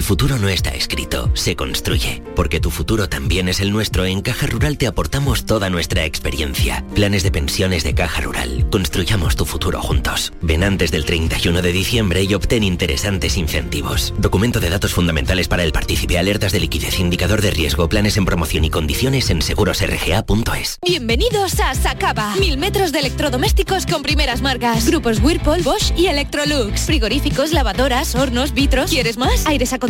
[0.00, 2.22] El futuro no está escrito, se construye.
[2.34, 6.86] Porque tu futuro también es el nuestro, en Caja Rural te aportamos toda nuestra experiencia.
[6.94, 8.66] Planes de pensiones de Caja Rural.
[8.70, 10.32] Construyamos tu futuro juntos.
[10.40, 14.14] Ven antes del 31 de diciembre y obtén interesantes incentivos.
[14.16, 18.24] Documento de datos fundamentales para el partícipe, alertas de liquidez, indicador de riesgo, planes en
[18.24, 20.78] promoción y condiciones en segurosrga.es.
[20.82, 22.36] Bienvenidos a Sacaba.
[22.36, 24.86] Mil metros de electrodomésticos con primeras marcas.
[24.86, 26.86] Grupos Whirlpool, Bosch y Electrolux.
[26.86, 28.90] Frigoríficos, lavadoras, hornos, vitros.
[28.90, 29.44] ¿Quieres más?
[29.44, 29.89] Aires acondicionados,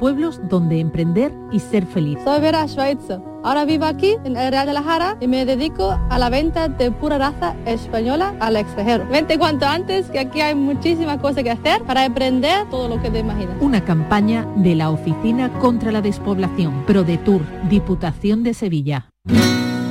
[0.00, 2.18] pueblos donde emprender y ser feliz.
[2.24, 3.20] Soy Vera Schweitzer.
[3.44, 6.68] Ahora vivo aquí en el Real de la Jara y me dedico a la venta
[6.68, 9.06] de pura raza española al extranjero.
[9.08, 13.10] Vente cuanto antes que aquí hay muchísimas cosas que hacer para emprender todo lo que
[13.10, 13.56] te imaginas.
[13.60, 19.10] Una campaña de la Oficina contra la Despoblación, ProDetour, Diputación de Sevilla.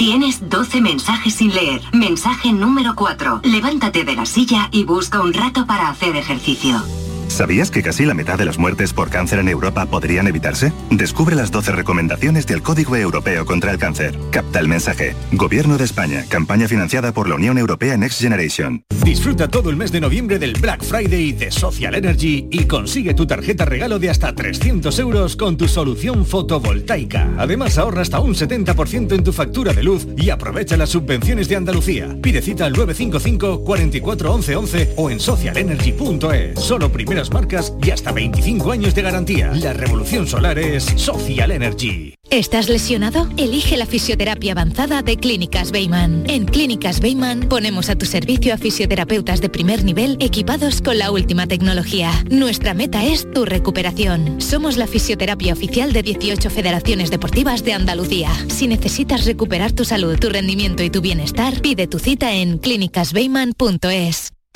[0.00, 1.82] Tienes 12 mensajes sin leer.
[1.92, 3.42] Mensaje número 4.
[3.44, 6.82] Levántate de la silla y busca un rato para hacer ejercicio.
[7.30, 10.72] ¿Sabías que casi la mitad de las muertes por cáncer en Europa podrían evitarse?
[10.90, 14.18] Descubre las 12 recomendaciones del Código Europeo contra el Cáncer.
[14.32, 15.14] Capta el mensaje.
[15.32, 16.24] Gobierno de España.
[16.28, 18.82] Campaña financiada por la Unión Europea Next Generation.
[19.04, 23.26] Disfruta todo el mes de noviembre del Black Friday de Social Energy y consigue tu
[23.26, 27.30] tarjeta regalo de hasta 300 euros con tu solución fotovoltaica.
[27.38, 31.56] Además ahorra hasta un 70% en tu factura de luz y aprovecha las subvenciones de
[31.56, 32.14] Andalucía.
[32.20, 36.60] Pide cita al 955 44 11 11 o en socialenergy.es.
[36.60, 39.52] Solo primeras marcas y hasta 25 años de garantía.
[39.54, 42.14] La revolución solar es Social Energy.
[42.30, 43.28] ¿Estás lesionado?
[43.36, 46.24] Elige la fisioterapia avanzada de Clínicas Beyman.
[46.28, 51.10] En Clínicas Beyman ponemos a tu servicio a fisioterapeutas de primer nivel equipados con la
[51.10, 52.12] última tecnología.
[52.30, 54.40] Nuestra meta es tu recuperación.
[54.40, 58.30] Somos la fisioterapia oficial de 18 federaciones deportivas de Andalucía.
[58.48, 64.32] Si necesitas recuperar tu salud, tu rendimiento y tu bienestar, pide tu cita en clínicasbeyman.es.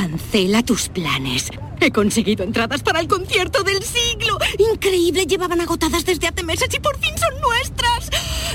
[0.00, 1.50] Cancela tus planes.
[1.78, 4.38] He conseguido entradas para el concierto del siglo.
[4.72, 8.08] Increíble, llevaban agotadas desde hace meses y por fin son nuestras.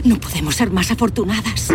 [0.03, 1.67] No podemos ser más afortunadas.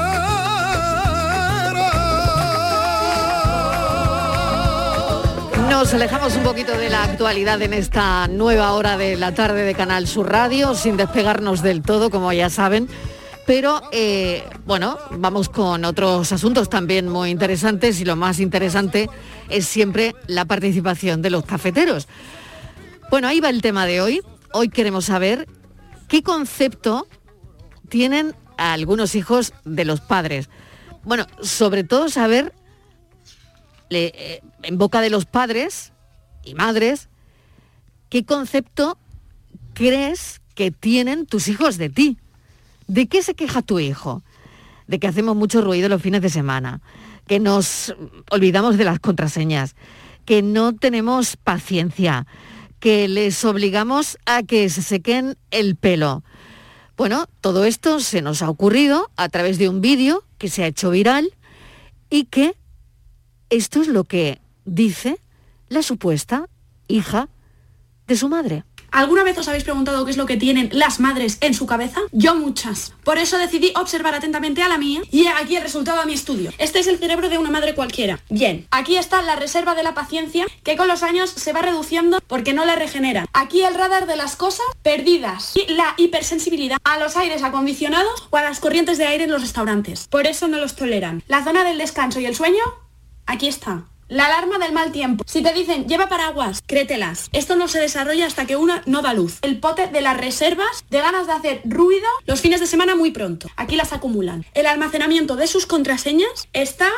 [5.71, 9.73] Nos alejamos un poquito de la actualidad en esta nueva hora de la tarde de
[9.73, 12.89] Canal Sur Radio, sin despegarnos del todo, como ya saben.
[13.47, 19.09] Pero eh, bueno, vamos con otros asuntos también muy interesantes y lo más interesante
[19.49, 22.09] es siempre la participación de los cafeteros.
[23.09, 24.21] Bueno, ahí va el tema de hoy.
[24.51, 25.47] Hoy queremos saber
[26.09, 27.07] qué concepto
[27.87, 30.49] tienen algunos hijos de los padres.
[31.05, 32.53] Bueno, sobre todo saber
[33.91, 35.93] eh, en boca de los padres
[36.43, 37.09] y madres
[38.09, 38.97] qué concepto
[39.73, 42.17] crees que tienen tus hijos de ti.
[42.87, 44.21] ¿De qué se queja tu hijo?
[44.87, 46.81] De que hacemos mucho ruido los fines de semana,
[47.27, 47.95] que nos
[48.29, 49.75] olvidamos de las contraseñas,
[50.25, 52.27] que no tenemos paciencia,
[52.79, 56.23] que les obligamos a que se sequen el pelo.
[56.97, 60.67] Bueno, todo esto se nos ha ocurrido a través de un vídeo que se ha
[60.67, 61.33] hecho viral
[62.09, 62.55] y que
[63.51, 65.19] esto es lo que dice
[65.69, 66.47] la supuesta
[66.87, 67.29] hija
[68.07, 68.63] de su madre.
[68.91, 72.01] ¿Alguna vez os habéis preguntado qué es lo que tienen las madres en su cabeza?
[72.11, 72.93] Yo muchas.
[73.05, 76.51] Por eso decidí observar atentamente a la mía y aquí el resultado de mi estudio.
[76.57, 78.19] Este es el cerebro de una madre cualquiera.
[78.29, 82.19] Bien, aquí está la reserva de la paciencia que con los años se va reduciendo
[82.27, 83.27] porque no la regenera.
[83.31, 88.37] Aquí el radar de las cosas perdidas y la hipersensibilidad a los aires acondicionados o
[88.37, 90.07] a las corrientes de aire en los restaurantes.
[90.09, 91.23] Por eso no los toleran.
[91.27, 92.61] La zona del descanso y el sueño,
[93.31, 93.85] aquí está.
[94.09, 95.23] La alarma del mal tiempo.
[95.25, 97.29] Si te dicen lleva paraguas, créetelas.
[97.31, 99.39] Esto no se desarrolla hasta que una no da luz.
[99.41, 103.11] El pote de las reservas de ganas de hacer ruido los fines de semana muy
[103.11, 103.47] pronto.
[103.55, 104.45] Aquí las acumulan.
[104.53, 106.89] El almacenamiento de sus contraseñas está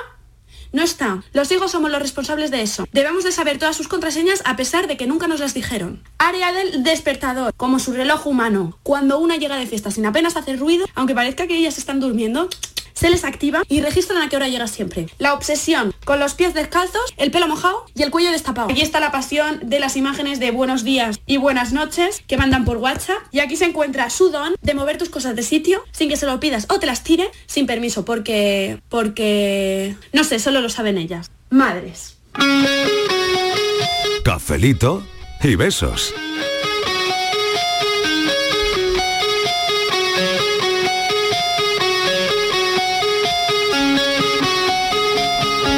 [0.71, 1.23] no está.
[1.33, 2.87] Los hijos somos los responsables de eso.
[2.91, 6.01] Debemos de saber todas sus contraseñas a pesar de que nunca nos las dijeron.
[6.17, 8.79] Área del despertador, como su reloj humano.
[8.81, 12.49] Cuando una llega de fiesta sin apenas hacer ruido, aunque parezca que ellas están durmiendo,
[12.93, 15.07] se les activa y registran a qué hora llega siempre.
[15.17, 18.69] La obsesión con los pies descalzos, el pelo mojado y el cuello destapado.
[18.69, 22.65] Aquí está la pasión de las imágenes de buenos días y buenas noches que mandan
[22.65, 23.17] por WhatsApp.
[23.31, 26.25] Y aquí se encuentra su don de mover tus cosas de sitio sin que se
[26.25, 28.79] lo pidas o te las tire sin permiso porque...
[28.89, 29.95] porque...
[30.11, 31.31] no sé, solo lo saben ellas.
[31.49, 32.17] Madres.
[34.23, 35.05] Cafelito
[35.43, 36.13] y besos.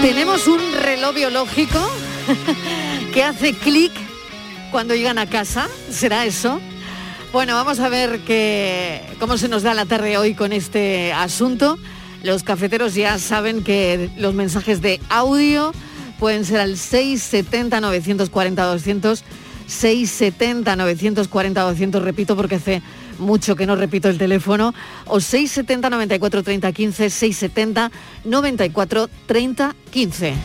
[0.06, 1.80] Tenemos un reloj biológico
[3.14, 3.92] que hace clic
[4.70, 5.68] cuando llegan a casa.
[5.90, 6.62] ¿Será eso?
[7.34, 11.80] Bueno, vamos a ver qué- cómo se nos da la tarde hoy con este asunto.
[12.22, 15.72] Los cafeteros ya saben que los mensajes de audio
[16.20, 19.24] pueden ser al 670 940 200
[19.66, 22.84] 670 940 200 repito porque hace
[23.20, 24.74] mucho que no repito el teléfono
[25.06, 27.92] o 670 94 30 15 670
[28.24, 30.36] 94 30 15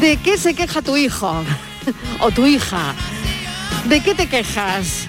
[0.00, 1.44] ¿De qué se queja tu hijo
[2.20, 2.92] o tu hija?
[3.88, 5.08] ¿De qué te quejas?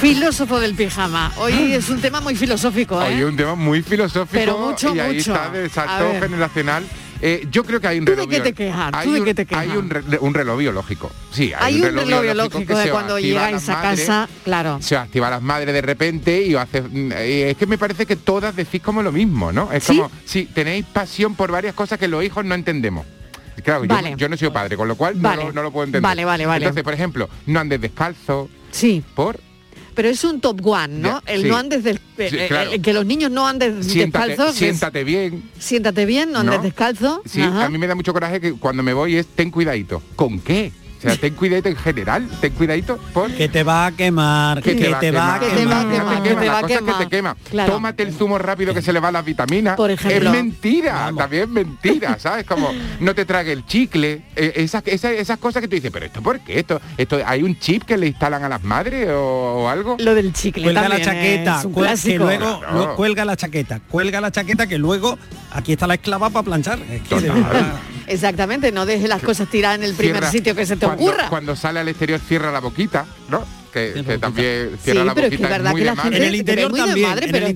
[0.00, 1.32] Filósofo del pijama.
[1.38, 3.14] Hoy es un tema muy filosófico, ¿eh?
[3.16, 5.32] Hoy un tema muy filosófico Pero mucho, y ahí mucho.
[5.34, 6.84] está del salto generacional.
[7.22, 8.90] Eh, yo creo que hay un ¿Tú de reloj qué te quejas?
[8.90, 9.62] ¿Tú Hay un, te quejas?
[9.62, 11.10] hay un, re- un reloj biológico.
[11.32, 14.78] Sí, hay, Hay un reloj biológico de cuando llegáis a casa, claro.
[14.82, 16.82] Se activa a las madres de repente y hace.
[16.82, 19.72] mm, eh, es que me parece que todas decís como lo mismo, ¿no?
[19.72, 19.96] Es ¿Sí?
[19.96, 23.06] como, sí, tenéis pasión por varias cosas que los hijos no entendemos.
[23.64, 24.14] Claro, yo- Vale.
[24.18, 26.02] yo, no soy padre, con lo cual no lo- no, lo puedo entender.
[26.02, 26.64] Vale, vale, vale.
[26.66, 28.50] Entonces, por ejemplo, no andes descalzo.
[28.70, 29.02] Sí.
[29.14, 29.38] ¿Por?
[29.94, 31.22] Pero es un top one, ¿no?
[31.26, 31.48] Ya, el sí.
[31.48, 34.54] no andes des- eh, Sí, eh, que los niños no anden Siéntate, descalzos.
[34.54, 35.50] es- siéntate bien.
[35.58, 36.62] siéntate bien, no andes ¿No?
[36.62, 37.22] descalzo.
[37.24, 37.66] Sí, Ajá.
[37.66, 40.02] a mí me da mucho coraje que cuando me voy es ten cuidadito.
[40.16, 40.72] ¿Con qué?
[41.04, 43.30] O sea, ten cuidadito en general, ten cuidadito por...
[43.30, 45.40] Que te va a quemar, que, te, va a quemar.
[45.40, 46.98] Que te va a quemar, que te va a la cosa es quemar.
[46.98, 47.36] que te quema.
[47.50, 47.72] Claro.
[47.74, 49.76] Tómate el zumo rápido que se le va las vitaminas.
[49.76, 50.30] Por ejemplo.
[50.30, 52.46] Es mentira, también es mentira, ¿sabes?
[52.46, 52.70] Como
[53.00, 56.22] no te trague el chicle, eh, esas, esas, esas cosas que tú dices, pero esto
[56.22, 56.58] por qué?
[56.58, 59.96] Esto, esto, ¿Hay un chip que le instalan a las madres o, o algo?
[59.98, 62.78] Lo del chicle Cuelga la chaqueta, es un cuel- que luego Claro.
[62.78, 65.18] lo- cuelga la chaqueta, cuelga la chaqueta que luego
[65.52, 66.78] aquí está la esclava para planchar.
[66.90, 67.30] Es que.
[68.06, 71.04] Exactamente, no dejes las cosas tiradas en el primer Cierra- sitio que se te cuando-
[71.04, 71.28] ocurra.
[71.28, 73.44] Cuando sale al exterior cierra la boquita, ¿no?
[73.74, 75.94] Que, que también cierra Sí, la pero es que boquita es verdad muy que de
[75.96, 76.44] la gente madre.
[76.44, 77.46] te ve muy de madre, pero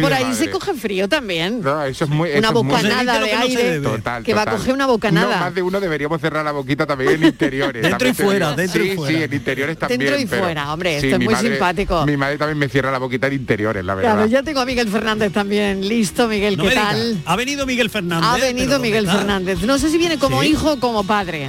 [0.00, 0.36] por ahí madre.
[0.36, 1.60] se coge frío también.
[1.60, 4.46] No, eso es muy, eso Una es muy- bocanada de aire Total, que va a
[4.50, 5.34] coger una bocanada.
[5.36, 7.82] No, más de uno deberíamos cerrar la boquita también en interiores.
[7.82, 9.16] Dentro también y fuera, dentro y sí, fuera.
[9.18, 10.00] Sí, en interiores también.
[10.00, 12.06] Dentro y pero- fuera, hombre, sí, esto es muy madre- simpático.
[12.06, 14.12] Mi madre también me cierra la boquita en interiores, la verdad.
[14.14, 15.86] Claro, ya tengo a Miguel Fernández también.
[15.86, 17.20] Listo, Miguel, ¿qué tal?
[17.26, 18.26] Ha venido Miguel Fernández.
[18.28, 19.06] Ha venido ¿dónde Miguel?
[19.06, 19.60] Fernández.
[19.62, 21.48] No sé si viene como hijo o como padre.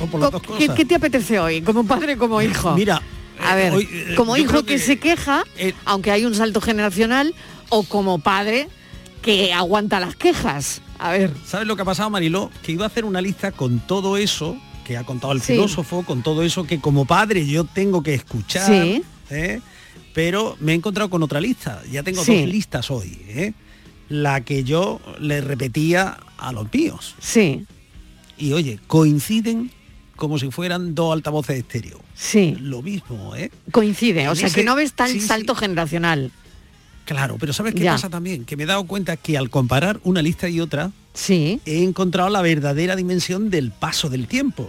[0.00, 0.76] O por las dos ¿Qué, cosas.
[0.76, 1.60] qué te apetece hoy?
[1.62, 2.72] ¿Como padre o como hijo?
[2.74, 3.02] Mira,
[3.50, 5.44] a ver, hoy, eh, como hijo que, que- se queja,
[5.84, 7.34] aunque hay un salto generacional,
[7.70, 8.68] o como padre
[9.22, 10.80] que aguanta las quejas.
[10.98, 11.32] A ver.
[11.46, 12.50] ¿Sabes lo que ha pasado, Mariló?
[12.62, 15.52] Que iba a hacer una lista con todo eso que ha contado el Sí.
[15.52, 18.66] filósofo, con todo eso que como padre yo tengo que escuchar.
[18.66, 19.02] Sí.
[19.30, 19.60] ¿eh?
[20.14, 21.82] Pero me he encontrado con otra lista.
[21.90, 22.40] Ya tengo Sí.
[22.40, 23.18] dos listas hoy.
[23.28, 23.52] ¿eh?
[24.08, 27.14] La que yo le repetía a los míos.
[27.20, 27.66] Sí.
[28.38, 29.70] Y oye, coinciden
[30.18, 32.00] como si fueran dos altavoces estéreo.
[32.14, 32.56] Sí.
[32.60, 33.50] Lo mismo, ¿eh?
[33.70, 35.26] Coincide, o sea ese- que no ves sí, sí.
[35.26, 36.30] salto generacional.
[37.06, 37.92] Claro, pero ¿sabes qué Ya.
[37.92, 38.44] pasa también?
[38.44, 41.60] Que me he dado cuenta que al comparar una lista y otra, sí.
[41.64, 44.68] he encontrado la verdadera dimensión del paso del tiempo.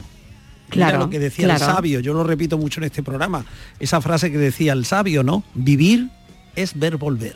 [0.72, 1.66] Mira Claro, lo que decía claro.
[1.66, 3.44] el sabio, yo lo repito mucho en este programa,
[3.80, 5.44] esa frase que decía el sabio, ¿no?
[5.56, 6.10] Vivir
[6.56, 7.36] es ver volver.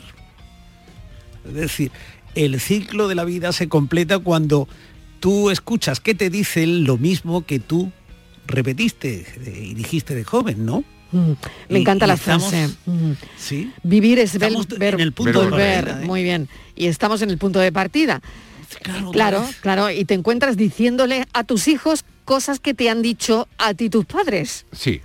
[1.46, 1.90] Es decir,
[2.34, 4.68] el ciclo de la vida se completa cuando
[5.20, 7.90] tú escuchas que te dicen lo mismo que tú
[8.46, 10.84] repetiste eh, y dijiste de joven, ¿no?
[11.12, 11.32] Mm,
[11.68, 12.74] Me Y- encanta y la estamos- frase.
[12.86, 13.12] Mm.
[13.38, 13.72] Sí.
[13.82, 15.76] Vivir es ver, Estamos ver- en el punto volver.
[15.76, 16.06] de partida, ¿eh?
[16.06, 16.48] Muy bien.
[16.74, 18.20] Y estamos en el punto de partida.
[18.82, 19.90] Claro, Claro, claro.
[19.90, 24.04] Y te encuentras diciéndole a tus hijos cosas que te han dicho a ti tus
[24.06, 24.66] padres.
[24.72, 25.00] Sí.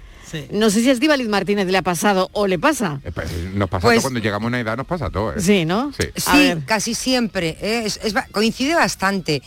[0.52, 3.02] No sé si a Estíbaliz Martínez le ha pasado o le pasa.
[3.04, 5.34] Eh, pues, Nos pasa Pues- todo cuando llegamos a una edad, nos pasa todo.
[5.34, 5.40] ¿eh?
[5.40, 5.92] Sí, ¿no?
[5.94, 6.08] Sí.
[6.16, 7.58] Sí, casi siempre.
[7.62, 7.82] ¿eh?
[7.86, 9.42] Es- es ba- coincide bastante.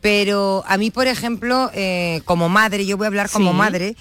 [0.00, 3.56] Pero a mí, por ejemplo, eh, como madre, yo voy a hablar como Sí.
[3.56, 3.96] madre,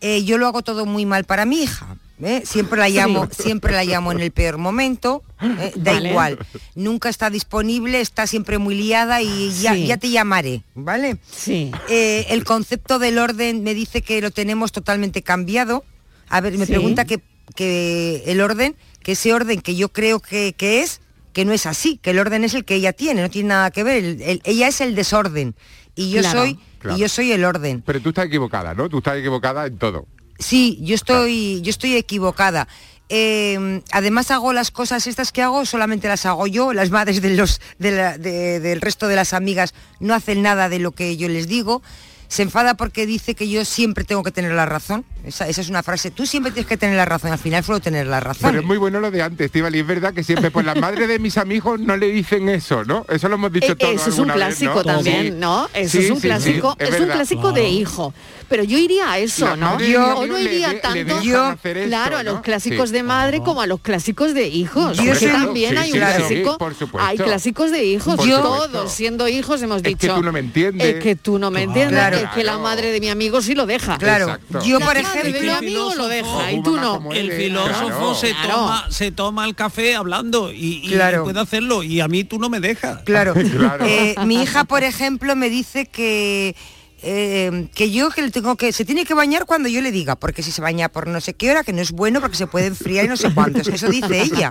[0.00, 1.96] eh, yo lo hago todo muy mal para mi hija.
[2.22, 2.42] ¿eh?
[2.44, 3.44] Siempre la llamo, Sí.
[3.44, 5.72] siempre la llamo en el peor momento, ¿eh?
[5.76, 6.10] da Vale.
[6.10, 6.38] igual.
[6.74, 9.86] Nunca está disponible, está siempre muy liada y ya, Sí.
[9.86, 11.16] ya te llamaré, ¿vale?
[11.30, 11.70] Sí.
[11.88, 15.82] Eh, el concepto del orden me dice que lo tenemos totalmente cambiado.
[16.28, 16.72] A ver, me Sí.
[16.72, 17.20] pregunta que,
[17.56, 21.00] que el orden, que ese orden que yo creo que, que es,
[21.32, 23.70] que no es así, que el orden es el que ella tiene, no tiene nada
[23.70, 24.04] que ver.
[24.04, 25.54] el- el- ella es el desorden
[25.94, 26.40] y yo Claro.
[26.40, 26.96] soy Claro.
[26.96, 27.82] y yo soy el orden.
[27.84, 28.88] Pero tú estás equivocada, ¿no?
[28.88, 30.06] Tú estás equivocada en todo.
[30.38, 32.66] Sí, yo estoy, yo estoy equivocada.
[33.12, 37.34] Eh, además hago las cosas estas que hago, solamente las hago yo, las madres de
[37.34, 41.16] los, de la- de- del resto de las amigas no hacen nada de lo que
[41.16, 41.82] yo les digo.
[42.30, 45.04] Se enfada porque dice que yo siempre tengo que tener la razón.
[45.24, 46.12] Esa, esa es una frase.
[46.12, 47.32] Tú siempre tienes que tener la razón.
[47.32, 48.50] Al final solo tener la razón.
[48.50, 49.80] Pero es muy bueno lo de antes, Estivali.
[49.80, 53.04] Es verdad que siempre, pues las madres de mis amigos no le dicen eso, ¿no?
[53.08, 54.82] Eso lo hemos dicho Eh, todos Eso es un vez, clásico ¿no?
[54.84, 55.30] también, Sí.
[55.32, 55.68] ¿no?
[55.74, 58.14] Eso Sí, es un sí, sí, clásico, es es, un clásico de hijo.
[58.50, 59.78] Pero yo iría a eso, ¿no?
[59.80, 61.54] Yo no iría tanto yo,
[61.86, 62.94] claro, a los clásicos Sí.
[62.96, 64.98] de madre como a los clásicos de hijos.
[64.98, 67.06] Yo también sí, hay un clásico, por supuesto.
[67.08, 68.16] hay clásicos de hijos.
[68.16, 68.88] Por Todos supuesto.
[68.88, 69.98] siendo hijos hemos Es dicho.
[69.98, 70.96] que tú no me entiendes.
[70.96, 72.16] Es que tú no me entiendes, Claro.
[72.16, 73.96] es que la madre de mi amigo sí lo deja.
[73.98, 74.24] Claro.
[74.24, 74.64] Exacto.
[74.64, 77.08] Yo, por ejemplo, de mi amigo lo deja y tú no.
[77.12, 81.22] El filósofo se, toma, se toma el café hablando y, Claro.
[81.22, 83.02] puede hacerlo y a mí tú no me dejas.
[83.04, 83.34] Claro.
[83.60, 83.84] Claro.
[83.86, 86.56] Eh, mi hija, por ejemplo, me dice que
[87.02, 90.16] eh, que yo que le tengo que se tiene que bañar cuando yo le diga,
[90.16, 92.46] porque si se baña por no sé qué hora, que no es bueno porque se
[92.46, 93.68] puede enfriar y no sé cuántos.
[93.68, 94.50] Eso dice ella,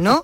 [0.00, 0.22] ¿no?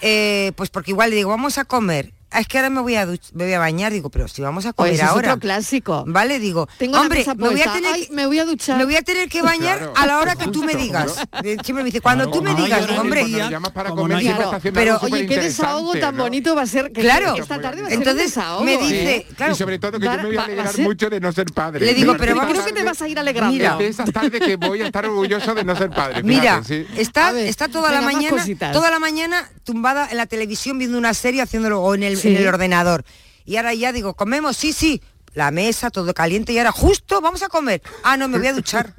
[0.00, 2.15] Eh, pues porque igual le digo, vamos a comer.
[2.30, 4.42] Ah, es que ahora me voy a duch- me voy a bañar, digo, pero si
[4.42, 5.28] vamos a comer es ahora.
[5.30, 6.04] otro clásico.
[6.08, 8.76] Vale, digo, Tengo hombre, me voy a tener Ay, que, me voy a duchar.
[8.78, 9.92] me voy a tener que bañar Claro.
[9.96, 11.14] a la hora que tú me digas.
[11.44, 13.24] Eh, Siempre me dice, cuando Claro, tú me digas, digo, hombre,
[13.72, 16.24] para comer Claro, pero, algo Oye, qué desahogo tan ¿no?
[16.24, 17.36] bonito va a ser que Claro.
[17.36, 18.64] esta tarde va a ser un Entonces desahogo.
[18.64, 18.78] me ¿eh?
[18.78, 21.32] dice, claro, y sobre todo que yo me voy a alegrar ser- mucho de no
[21.32, 21.86] ser padre.
[21.86, 23.52] Le digo, pero creo que te vas a ir alegrando.
[23.52, 26.22] Mira, de esas tardes que voy a estar orgulloso de no ser padre.
[26.24, 26.60] Mira,
[26.96, 31.40] está, está toda la mañana, toda la mañana tumbada en la televisión viendo una serie
[31.42, 32.28] haciéndolo o en el, Sí.
[32.28, 33.04] en el ordenador.
[33.44, 35.00] Y ahora ya digo, comemos, sí, sí.
[35.34, 37.82] La mesa, todo caliente y ahora justo vamos a comer.
[38.02, 38.94] Ah, no, me voy a duchar.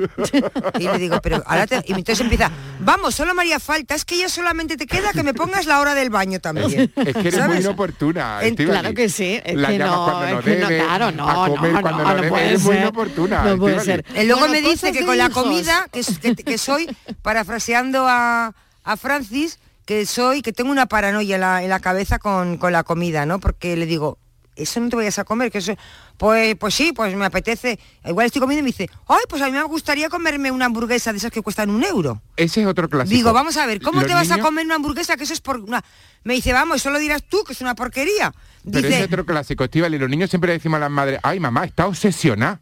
[0.77, 1.77] y le digo, pero ahora te...
[1.87, 5.23] Y entonces empieza, vamos, solo me haría falta, es que ya solamente te queda que
[5.23, 6.93] me pongas la hora del baño también.
[6.95, 8.43] Es que eres muy inoportuna.
[8.43, 8.55] En-.
[8.55, 11.71] Claro que sí, es la que no, cuando es que no, claro, no, a comer
[11.73, 12.29] no, cuando no, no, no debe.
[12.29, 13.43] puede Eres muy inoportuna.
[13.43, 14.05] no puede Estíbaliz.
[14.05, 14.21] ser.
[14.21, 16.87] Y luego Bueno, me dice cosas que con la comida, que, es- que- que soy,
[17.23, 19.57] parafraseando a, a Francis,
[19.87, 23.25] que soy, que tengo una paranoia en la, en la cabeza con, con la comida,
[23.25, 23.39] ¿no?
[23.39, 24.19] Porque le digo,
[24.57, 25.77] eso no te vayas a comer, que eso,
[26.17, 27.79] pues, pues sí, pues me apetece.
[28.03, 31.13] Igual estoy comiendo y me dice, ay, pues a mí me gustaría comerme una hamburguesa
[31.13, 32.21] de esas que cuestan un euro.
[32.35, 33.15] Ese es otro clásico.
[33.15, 35.61] Digo, vamos a ver, ¿cómo te vas a comer una hamburguesa que eso es por
[35.61, 35.81] una...
[36.25, 38.33] Me dice, vamos, eso lo dirás tú, que es una porquería.
[38.65, 40.91] Pero ese Dice, es otro clásico, Estíbal, y los niños siempre le decimos a las
[40.91, 42.59] madres, ay mamá, está obsesionada.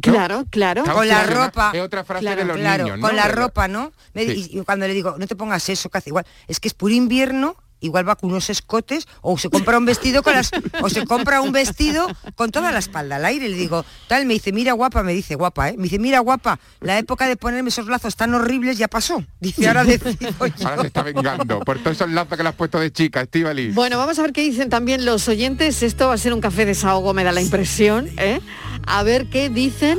[0.00, 0.84] Claro, claro.
[0.84, 1.70] Con la ropa.
[1.74, 3.06] Es otra frase claro, de los claro, niños, ¿no?
[3.06, 3.92] Con la ropa, ¿no?
[4.14, 4.48] Sí.
[4.52, 6.26] y, y cuando le digo, no te pongas eso, que hace igual.
[6.48, 7.56] Es que es puro invierno,
[7.86, 10.50] igual va con unos escotes, o se compra un vestido con las.
[10.82, 13.48] o se compra un vestido con toda la espalda al aire.
[13.48, 15.74] Le digo, tal, me dice, mira guapa, me dice, guapa, ¿eh?
[15.76, 19.24] Me dice, mira guapa, la época de ponerme esos lazos tan horribles ya pasó.
[19.40, 20.68] Dice, ahora decido yo.
[20.68, 23.70] Ahora se está vengando por todos esos lazos que le has puesto de chica, Estivali.
[23.70, 25.82] Bueno, vamos a ver qué dicen también los oyentes.
[25.82, 28.08] Esto va a ser un café desahogo, me da la impresión.
[28.18, 28.40] ¿eh?
[28.86, 29.98] A ver qué dicen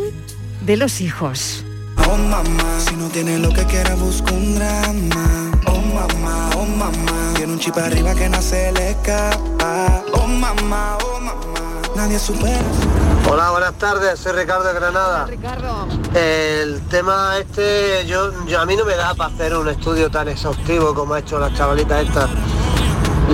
[0.66, 1.64] de los hijos.
[2.10, 5.52] Oh mamá, si no tienes lo que quieras busca un drama.
[5.66, 7.17] Oh mamá, oh mamá, tiene
[7.58, 10.04] un chip arriba que no se le escapa.
[10.14, 12.62] Oh mamá, oh mamá, nadie supera.
[13.28, 15.26] Hola, buenas tardes, soy Ricardo de Granada.
[15.26, 15.88] Ricardo.
[16.14, 20.28] El tema este, yo, yo- a mí no me da para hacer un estudio tan
[20.28, 22.28] exhaustivo como ha hecho la chavalita esta.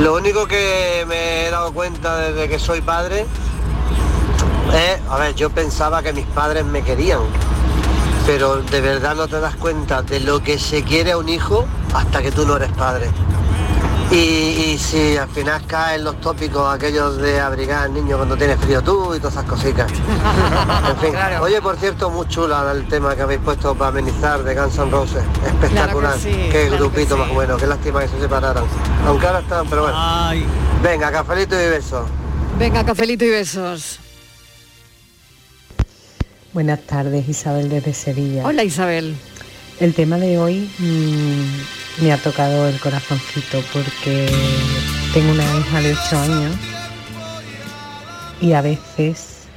[0.01, 3.25] Lo único que me he dado cuenta desde que soy padre
[4.73, 7.19] es, a ver, yo pensaba que mis padres me querían,
[8.25, 11.65] pero de verdad no te das cuenta de lo que se quiere a un hijo
[11.93, 13.11] hasta que tú no eres padre.
[14.11, 18.59] Y, y si al final caen los tópicos aquellos de abrigar al niño cuando tienes
[18.59, 19.91] frío tú y todas esas cositas.
[20.89, 24.53] En fin, oye, por cierto, muy chula el tema que habéis puesto para amenizar de
[24.53, 25.23] Guns N' Roses.
[25.45, 26.17] Espectacular.
[26.19, 27.21] sí, Qué claro que grupito sí.
[27.21, 28.63] más bueno, qué lástima que se separaran.
[29.07, 29.97] Aunque ahora están, pero bueno.
[30.83, 32.05] Venga, cafelito y besos.
[32.59, 33.99] Venga, cafelito y besos.
[36.53, 38.45] Buenas tardes, Isabel desde Sevilla.
[38.45, 39.15] Hola Isabel.
[39.79, 44.29] El tema de hoy mm, me ha tocado el corazoncito porque
[45.13, 46.55] tengo una hija de 8 años
[48.41, 49.47] y a veces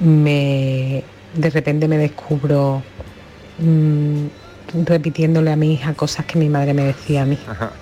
[0.00, 1.04] me
[1.34, 2.82] de repente me descubro
[3.58, 4.26] mm,
[4.86, 7.38] repitiéndole a mi hija cosas que mi madre me decía a mí.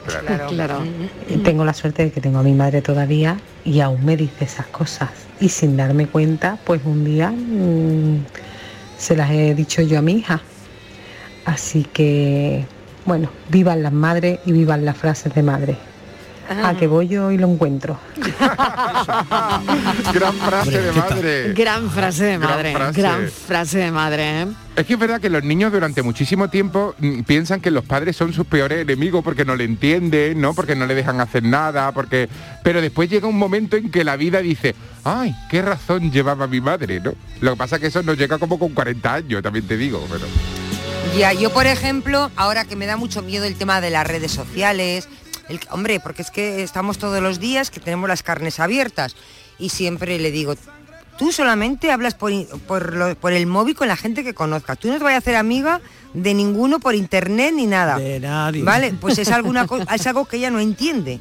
[0.06, 0.82] Claro, claro.
[1.28, 4.44] Y Tengo la suerte de que tengo a mi madre todavía y aún me dice
[4.44, 5.10] esas cosas.
[5.40, 8.24] Y sin darme cuenta, pues un día mm,
[8.96, 10.40] se las he dicho yo a mi hija.
[11.44, 12.64] Así que,
[13.08, 15.76] bueno, vivan las madres y vivan las frases de madre.
[16.62, 17.98] A que voy yo y lo encuentro.
[20.14, 21.52] Gran frase de madre.
[21.52, 22.72] Gran frase de Gran madre.
[22.72, 23.00] frase.
[23.00, 24.42] Gran frase de madre.
[24.42, 24.46] ¿eh?
[24.76, 28.16] Es que es verdad que los niños durante muchísimo tiempo mm, piensan que los padres
[28.16, 30.54] son sus peores enemigos porque no le entienden, ¿no?
[30.54, 32.30] Porque no le dejan hacer nada, porque.
[32.62, 36.60] Pero después llega un momento en que la vida dice, ay, qué razón llevaba mi
[36.62, 37.12] madre, ¿no?
[37.40, 40.02] Lo que pasa es que eso nos llega como con 40 años, también te digo,
[40.10, 40.24] pero.
[41.16, 44.30] Ya, yo por ejemplo, ahora que me da mucho miedo el tema de las redes
[44.30, 45.08] sociales,
[45.48, 49.16] el, hombre, porque es que estamos todos los días que tenemos las carnes abiertas
[49.58, 50.54] y siempre le digo,
[51.18, 54.78] tú solamente hablas por, i- por, lo- por el móvil con la gente que conozcas,
[54.78, 55.80] tú no te vayas a hacer amiga
[56.14, 57.98] de ninguno por internet ni nada.
[57.98, 58.62] De nadie.
[58.62, 61.18] Vale, pues es, alguna es algo que ella no entiende.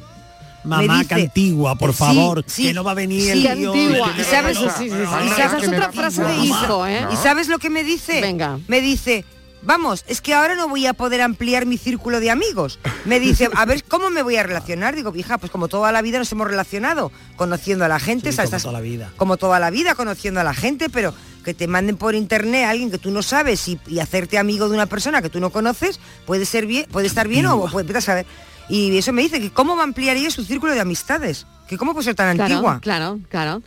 [0.62, 3.58] Me Mamá dice- cantigua, por Sí, favor, sí, que no va a venir sí, el
[3.58, 3.72] tío.
[3.72, 4.12] cantigua.
[4.16, 4.96] y- ¿Y sabes, Eso sí, sí, sí.
[4.96, 7.04] y Esa sabes es otra frase de hijo, ¿eh?
[7.12, 8.20] ¿Y sabes lo que me dice?
[8.20, 8.58] Venga.
[8.68, 9.24] Me dice,
[9.62, 12.78] vamos, es que ahora no voy a poder ampliar mi círculo de amigos.
[13.04, 14.94] Me dice, a ver, ¿cómo me voy a relacionar?
[14.94, 18.36] Digo, hija, pues como toda la vida nos hemos relacionado, conociendo a la gente, Sí,
[18.36, 18.50] ¿sabes?
[18.50, 19.12] como toda la vida.
[19.16, 21.12] como toda la vida, conociendo a la gente, pero
[21.44, 24.68] que te manden por internet a alguien que tú no sabes y, y hacerte amigo
[24.68, 27.96] de una persona que tú no conoces, puede ser bien, puede estar bien o puede
[27.96, 28.26] a saber.
[28.68, 32.14] Y eso me dice que cómo ampliaría su círculo de amistades, que cómo puede ser
[32.14, 32.80] tan Claro, antigua.
[32.82, 33.62] Claro, claro.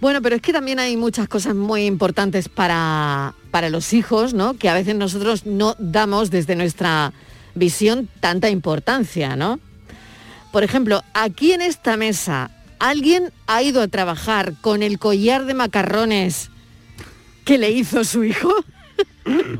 [0.00, 4.54] Bueno, pero es que también hay muchas cosas muy importantes para, para los hijos, ¿no?
[4.54, 7.12] Que a veces nosotros no damos desde nuestra
[7.54, 9.58] visión tanta importancia, ¿no?
[10.52, 15.54] Por ejemplo, aquí en esta mesa, ¿alguien ha ido a trabajar con el collar de
[15.54, 16.50] macarrones
[17.44, 18.52] que le hizo su hijo?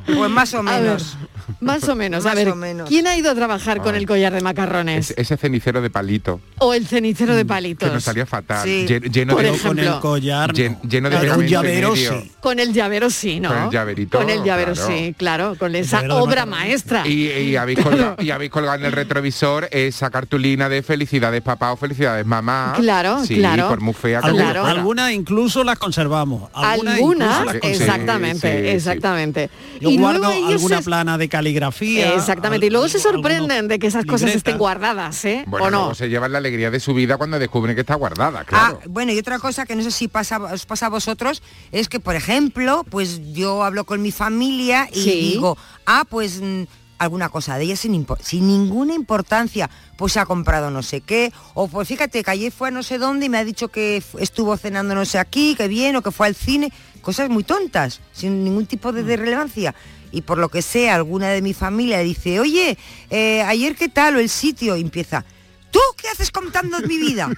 [0.06, 1.16] Pues más o ver, menos.
[1.60, 2.26] Más o menos.
[2.26, 2.88] a ver, o menos.
[2.88, 4.00] ¿quién ha ido a trabajar con Ay.
[4.02, 5.10] el collar de macarrones?
[5.10, 7.92] Es- ese cenicero de palito, O el cenicero de que palitos.
[7.92, 8.86] nos salía fatal, Sí.
[8.88, 9.68] llen- lleno Por de ejemplo.
[9.68, 12.32] Con el collar, llen- lleno de un llavero sí.
[12.40, 13.48] Con el llavero sí, ¿no?
[13.50, 14.88] Con el llaverito, Con el llavero claro.
[14.92, 17.06] sí, claro, con esa obra maestra.
[17.06, 21.72] Y, y habéis colgado, y habéis colgado en el retrovisor esa cartulina de felicidades papá
[21.72, 22.74] o felicidades mamá.
[22.76, 23.68] Claro, sí, claro.
[23.68, 24.70] por muy fea que Algunas, fuera.
[24.70, 26.50] algunas incluso las conservamos.
[26.54, 28.68] Algunas, exactamente, sí, sí.
[28.68, 29.50] exactamente.
[29.80, 32.14] Yo y guardo alguna plana de caligrafía.
[32.14, 34.36] Exactamente, y luego se sorprenden de que esas cosas libretas.
[34.38, 35.44] estén guardadas, ¿eh?
[35.46, 35.94] Bueno, ¿O no?
[35.94, 38.80] se llevan la alegría de su vida cuando descubren que está guardada, claro.
[38.82, 41.88] Ah, bueno, y otra cosa que no sé si pasa, os pasa a vosotros, es
[41.88, 45.10] que, por ejemplo, pues yo hablo con mi familia y Sí.
[45.34, 46.64] digo, ah, pues mm,
[46.98, 47.92] alguna cosa de ella sin,
[48.32, 52.70] ninguna importancia, pues ha comprado no sé qué, o pues fíjate que ayer fue a
[52.72, 55.94] no sé dónde y me ha dicho que estuvo cenando no sé aquí, que bien,
[55.94, 59.74] o que fue al cine, cosas muy tontas, sin ningún tipo de, de relevancia.
[60.12, 62.78] Y por lo que sea, alguna de mi familia dice, oye,
[63.10, 65.24] eh, ayer qué tal, o el sitio, y empieza,
[65.70, 67.30] ¿tú qué haces contando mi vida?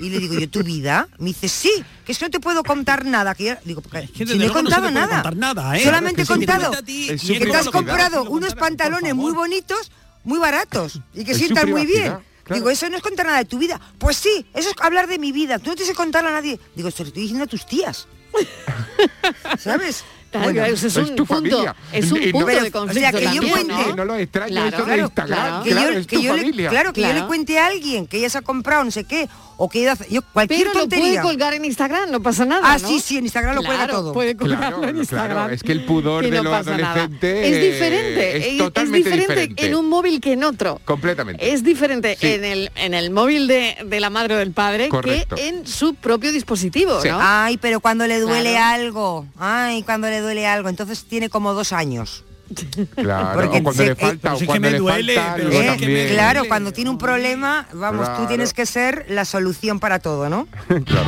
[0.00, 1.08] Y le digo yo, ¿tu vida?
[1.18, 1.70] Me dice, sí,
[2.04, 3.34] que es que no te puedo contar nada.
[3.34, 5.22] Que yo- digo, porque que si no he no te contado nada.
[5.22, 5.84] contar nada, ¿eh?
[5.84, 9.90] Solamente he contado te ti que te has comprado unos pantalones muy bonitos,
[10.24, 12.04] muy baratos y que sientan muy bien.
[12.06, 12.22] claro.
[12.48, 13.80] Digo, eso no es contar nada de tu vida.
[13.98, 15.58] Pues sí, eso es hablar de mi vida.
[15.60, 16.58] Tú no tienes que contarlo a nadie.
[16.74, 18.06] Digo, esto lo estoy diciendo a tus tías.
[19.58, 20.04] ¿Sabes?
[20.30, 21.76] Claro, eso es, Es un tu punto, familia.
[21.92, 24.04] es un Y no- punto Pero, de o sea, conflicto que yo también, cuente- ¿no?
[24.04, 25.38] Lo extraño Claro, eso de Instagram.
[25.38, 25.64] claro.
[25.64, 26.68] que Claro, yo, es que tu yo le, familia.
[26.70, 29.28] claro, que yo le cuente a alguien que ella se ha comprado no sé qué
[29.58, 31.22] o que hace- yo cualquier Pero lo puede tontería.
[31.22, 32.88] colgar en Instagram, no pasa nada, Ah, ¿no?
[32.88, 34.12] sí, sí, en Instagram lo cuelga Claro, todo.
[34.12, 35.30] puede colgarlo Claro, en Instagram.
[35.36, 36.92] claro, es que el pudor y de no los pasa nada.
[36.92, 39.66] adolescentes Es eh, diferente, es es, totalmente diferente, diferente.
[39.66, 40.80] en un móvil que en otro.
[40.84, 41.52] Completamente.
[41.52, 42.26] Es diferente Sí.
[42.26, 45.36] en el en el móvil de, de la madre o del padre Correcto.
[45.36, 47.18] que en su propio dispositivo, ¿no?
[47.20, 48.74] Ay, pero cuando le duele Claro.
[48.84, 52.24] algo, ay, cuando le duele algo, entonces tiene como dos años.
[52.96, 54.78] Claro, Porque o cuando se- le falta, pero o si es que cuando me le
[54.78, 56.08] duele, falta pero algo Eh, también.
[56.08, 60.46] Claro, cuando tiene un problema, vamos, tú tienes que ser la solución para todo, ¿no?
[60.84, 61.06] Claro.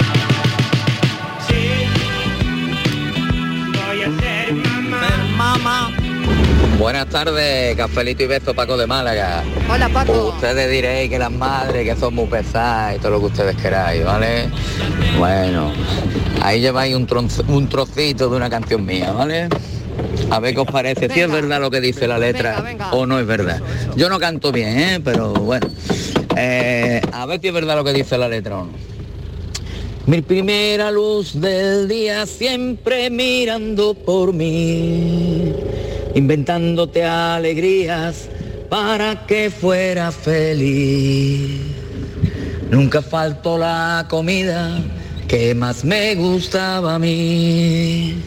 [5.36, 5.90] Mamá.
[6.78, 9.42] Buenas tardes, cafelito y beso Paco de Málaga.
[9.70, 10.28] Hola Paco.
[10.34, 14.04] Ustedes diréis que las madres que son muy pesadas y todo lo que ustedes queráis,
[14.04, 14.48] ¿vale?
[15.18, 15.72] Bueno,
[16.42, 19.48] ahí lleváis un, tronzo- un trocito de una canción mía, ¿vale?
[20.30, 22.62] A ver qué os parece, si es verdad lo que dice la letra
[22.92, 23.60] o no es verdad.
[23.96, 25.00] Yo no canto bien, ¿eh?
[25.02, 25.66] Pero bueno.
[26.36, 28.72] Eh, a ver si es verdad lo que dice la letra o no.
[30.06, 35.52] Mi primera luz del día siempre mirando por mí,
[36.14, 38.28] inventándote alegrías
[38.70, 41.60] para que fuera feliz.
[42.70, 44.78] Nunca faltó la comida
[45.26, 48.22] que más me gustaba a mí.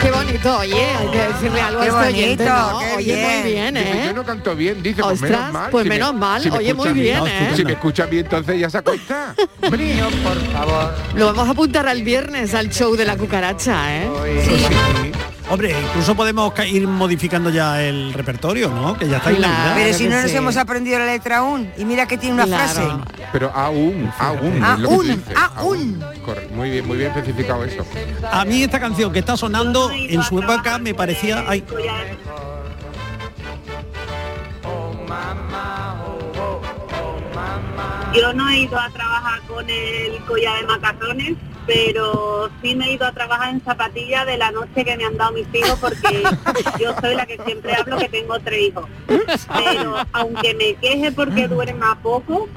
[0.00, 2.78] Qué bonito, oye, hay que decirle algo a Qué este oyente, bonito, ¿no?
[2.80, 4.02] qué Oye, muy bien, Dice, ¿eh?
[4.06, 5.70] Yo no canto bien, dice, pues Ostras, menos mal.
[5.70, 7.52] pues si me- menos mal, me oye, muy bien, ¿eh?
[7.54, 9.34] Si me escucha bien, entonces ya se acuesta.
[9.78, 10.94] Niño, por favor.
[11.14, 15.12] Lo vamos a apuntar al viernes al show de la cucaracha, ¿eh?
[15.50, 18.96] Hombre, incluso podemos ir modificando ya el repertorio, ¿no?
[18.96, 19.72] Que ya está en Navidad.
[19.74, 22.72] Pero si no nos hemos aprendido la letra aún, y mira que tiene una Claro.
[22.72, 22.88] frase.
[23.32, 26.04] Pero aún, aún, es lo que Aún, aún.
[26.54, 27.84] Muy bien, muy bien especificado eso.
[28.30, 31.44] A mí esta canción que está sonando en su época me parecía...
[31.48, 31.64] Ay,
[38.14, 41.36] Yo no he ido a trabajar con el collar de macarrones,
[41.72, 45.16] pero sí me he ido a trabajar en zapatillas de la noche que me han
[45.16, 46.24] dado mis hijos porque
[46.80, 48.86] yo soy la que siempre hablo que tengo tres hijos.
[49.06, 52.48] Pero aunque me queje porque duerma poco,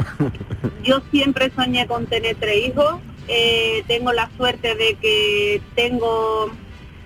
[0.84, 2.96] yo siempre soñé con tener tres hijos.
[3.28, 6.50] Eh, tengo la suerte de que tengo,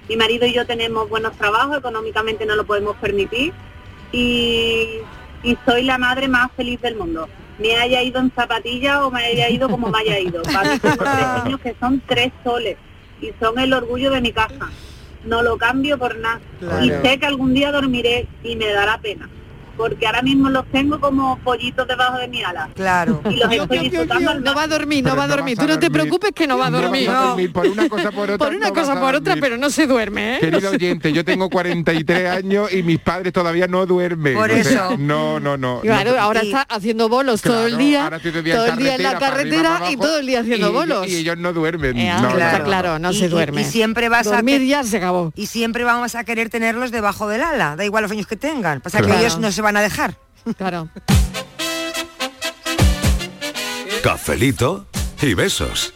[0.07, 3.53] mi marido y yo tenemos buenos trabajos, económicamente no lo podemos permitir
[4.13, 4.99] y,
[5.43, 7.27] y soy la madre más feliz del mundo.
[7.59, 10.43] Me haya ido en zapatillas o me haya ido como me haya ido.
[10.43, 12.77] Para mí tengo tres niños que son tres soles
[13.21, 14.69] y son el orgullo de mi casa.
[15.25, 16.39] No lo cambio por nada.
[16.59, 16.85] Claro.
[16.85, 19.27] Y sé que algún día dormiré y me dará pena.
[19.77, 22.69] Porque ahora mismo los tengo como pollitos debajo de mi ala.
[22.75, 23.21] Claro.
[23.29, 25.55] Y los estoy disfrutando al No va a dormir, no Pero va a no dormir.
[25.57, 25.91] Tú no te dormir.
[25.91, 27.09] preocupes que no va a No dormir.
[27.09, 28.37] a dormir por una cosa por otra.
[28.37, 29.41] Por una no cosa por otra, dormir.
[29.41, 30.39] pero no se duerme, ¿eh?
[30.39, 34.33] Querido oyente, yo tengo 43 años y mis padres todavía no duermen.
[34.35, 34.97] Por O sea, eso.
[34.97, 35.81] No, no, no.
[35.81, 36.19] Claro, no.
[36.21, 38.67] ahora está haciendo bolos todo el Claro, día, ahora estoy todo el día en todo
[38.73, 41.07] el día en la carretera, para para y todo el día haciendo y- bolos.
[41.07, 41.97] Y, ellos no duermen.
[41.97, 42.65] Eh, no, está no.
[42.65, 43.61] claro, no Y- se duerme.
[43.61, 45.31] Y, siempre vas Dormir a que- ya se acabó.
[45.35, 48.81] Y siempre vamos a querer tenerlos debajo del ala, da igual los años que tengan.
[48.81, 49.13] Pasa Claro.
[49.13, 50.17] que ellos no se van a dejar.
[50.57, 50.87] Claro.
[54.01, 54.87] Cafelito
[55.21, 55.93] y besos.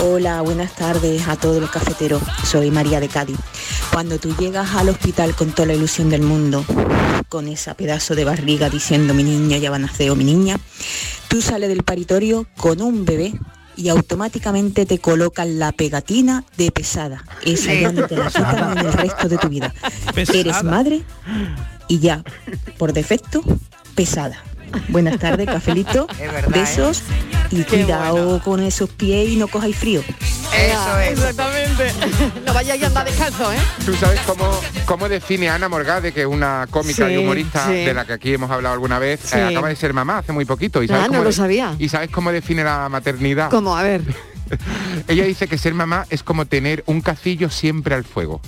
[0.00, 2.22] Hola, buenas tardes a todos los cafeteros.
[2.44, 3.36] Soy María de Cádiz.
[3.92, 6.64] Cuando tú llegas al hospital con toda la ilusión del mundo,
[7.28, 10.60] con esa pedazo de barriga diciendo mi niña ya va a nacer o mi niña,
[11.26, 13.34] tú sales del paritorio con un bebé
[13.76, 17.24] y automáticamente te colocan la pegatina de pesada.
[17.44, 19.74] Esa ya no te la quitan en el resto de tu vida.
[20.14, 20.38] Pesada.
[20.38, 21.02] Eres madre
[21.88, 22.22] y ya,
[22.78, 23.42] por defecto,
[23.94, 24.42] pesada.
[24.88, 27.02] Buenas tardes, cafelito, Es verdad, besos
[27.50, 30.02] y cuidado con esos pies y no cojáis frío.
[30.54, 31.12] Eso es.
[31.12, 31.92] Exactamente.
[32.46, 33.56] no vayáis a andar descalzo, ¿eh?
[33.86, 34.50] ¿Tú sabes cómo,
[34.84, 37.72] cómo define a Ana Morgade, que es una cómica Sí, y humorista sí.
[37.84, 39.20] de la que aquí hemos hablado alguna vez?
[39.24, 39.38] Sí.
[39.38, 40.82] Eh, acaba de ser mamá hace muy poquito.
[40.82, 41.74] ¿Y sabes Ah, no cómo lo de- sabía.
[41.78, 43.50] ¿Y sabes cómo define la maternidad?
[43.50, 44.02] Como, a ver.
[45.08, 48.42] Ella dice que ser mamá es como tener un cacillo siempre al fuego.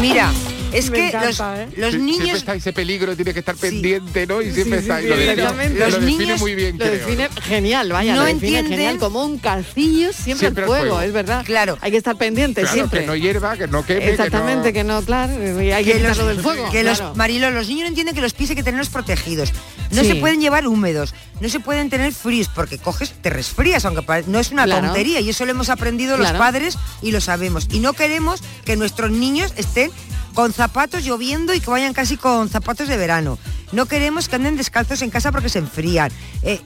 [0.00, 0.30] Mira,
[0.72, 1.68] Es que encanta, los, ¿eh?
[1.76, 4.42] los niños Siempre está ese peligro, tiene que estar pendiente, ¿no?
[4.42, 5.00] Y siempre Sí, está.
[5.00, 5.78] Lo, define- exactamente.
[5.78, 6.98] lo Los define niños muy bien, Lo creo.
[6.98, 11.00] define genial, vaya, No lo define entienden- genial, como un calcillo siempre, Siempre al fuego,
[11.00, 11.44] es verdad.
[11.46, 11.78] Claro.
[11.80, 13.00] Hay que estar pendiente Claro, siempre.
[13.00, 14.98] que no hierva, que no queme, Exactamente, que no...
[14.98, 16.70] que no, claro, y hay que, que los, del fuego.
[16.70, 17.02] que los.
[17.16, 19.52] Marilo, los niños no entienden que los pies hay que tenerlos protegidos.
[19.90, 20.08] No Sí.
[20.08, 24.38] se pueden llevar húmedos, no se pueden tener fríos porque coges, te resfrías, aunque no
[24.38, 24.86] es una Claro.
[24.88, 27.68] tontería y eso lo hemos aprendido los padres y lo sabemos.
[27.72, 29.90] Y no queremos que nuestros niños estén
[30.38, 33.40] con zapatos lloviendo y que vayan casi con zapatos de verano.
[33.72, 36.12] No queremos que anden descalzos en casa porque se enfrían.
[36.44, 36.60] Eh,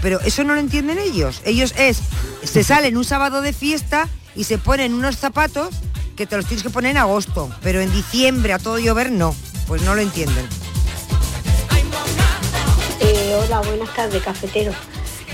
[0.00, 1.42] pero eso no lo entienden ellos.
[1.44, 2.00] Ellos es,
[2.42, 5.74] se salen un sábado de fiesta y se ponen unos zapatos
[6.16, 9.34] que te los tienes que poner en agosto, pero en diciembre a todo llover no.
[9.66, 10.46] Pues no lo entienden.
[13.00, 14.72] Eh, hola, buenas tardes, cafetero.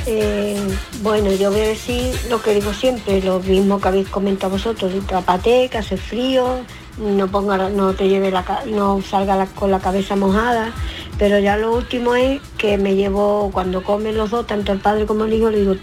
[0.06, 0.60] Eh,
[1.00, 4.92] bueno, yo voy a decir lo que digo siempre, lo mismo que habéis comentado vosotros,
[5.06, 6.58] tapate, que hace frío,
[6.98, 10.72] no ponga, no te lleve la, no salga la- con la cabeza mojada,
[11.18, 15.06] pero ya lo último es que me llevo cuando comen los dos, tanto el padre
[15.06, 15.74] como el hijo, le digo,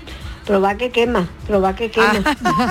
[0.45, 2.23] probá que quema, probá que quema,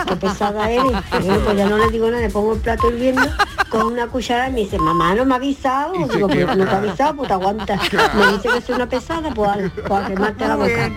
[0.08, 0.84] qué pesada eres.
[1.10, 3.22] Bueno, pues ya no le digo nada, le pongo el plato hirviendo
[3.70, 6.54] con una cuchara y me dice, mamá no me ha avisado, Y digo, pero quema.
[6.56, 7.80] no te ha avisado, pues te aguanta.
[8.14, 10.90] Me dice que soy una pesada, pues al- pues a quemarte la boca.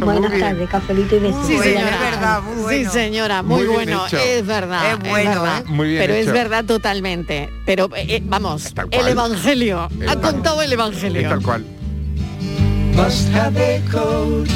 [0.00, 1.46] Buenas tardes, cafelito y besos.
[1.46, 1.90] Sí, señora.
[1.94, 2.90] es verdad, muy bueno.
[2.92, 4.06] Sí, señora, muy, bueno.
[4.06, 4.18] hecho.
[4.18, 4.92] Es verdad.
[4.92, 5.58] Es bueno, verdad.
[5.60, 5.64] ¿eh?
[5.66, 7.50] Muy bien Pero es verdad totalmente.
[7.66, 9.88] Pero eh, eh, vamos, el evangelio.
[10.06, 11.28] Ha tal- contado el Es evangelio.
[11.28, 11.64] tal cual.
[12.94, 14.48] must have a code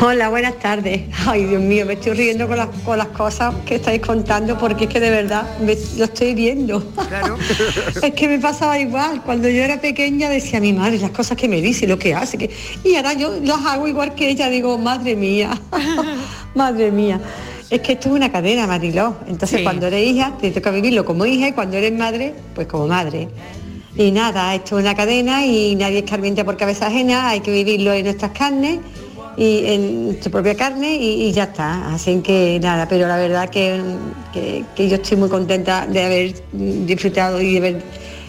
[0.00, 1.02] Hola, buenas tardes.
[1.26, 4.84] Ay, Dios mío, me estoy riendo con las, con las cosas que estáis contando porque
[4.84, 6.80] es que de verdad me- lo estoy viendo.
[7.08, 7.36] Claro.
[8.02, 9.22] es que me pasaba igual.
[9.24, 12.38] Cuando yo era pequeña decía mi madre las cosas que me dice, lo que hace.
[12.38, 12.50] Que...
[12.84, 14.48] Y ahora yo las hago igual que ella.
[14.48, 15.50] Digo, madre mía,
[16.54, 17.20] madre mía.
[17.68, 19.16] Es que esto es una cadena, Mariló.
[19.26, 19.64] Entonces Sí.
[19.64, 23.28] cuando eres hija, te toca vivirlo como hija y cuando eres madre, pues como madre.
[23.98, 27.92] Y nada, esto es una cadena y nadie escarmienta por cabeza ajena, hay que vivirlo
[27.94, 28.78] en nuestras carnes
[29.38, 31.94] y en nuestra propia carne y, ya está.
[31.94, 33.80] Así que nada, pero la verdad que,
[34.32, 37.82] que- que yo estoy muy contenta de haber disfrutado y de haber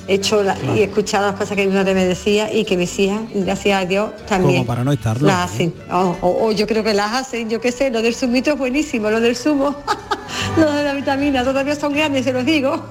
[0.07, 3.21] hecho la- y escuchado las cosas que mi madre me decía y que mis hijas,
[3.33, 5.27] gracias a Dios, también Como para no estarlo.
[5.27, 5.73] las hacen.
[5.91, 8.57] O, o- o yo creo que las hacen, yo qué sé, lo del zumito es
[8.57, 9.75] buenísimo, lo del zumo,
[10.57, 12.85] lo de la vitamina, todavía son grandes, se los digo.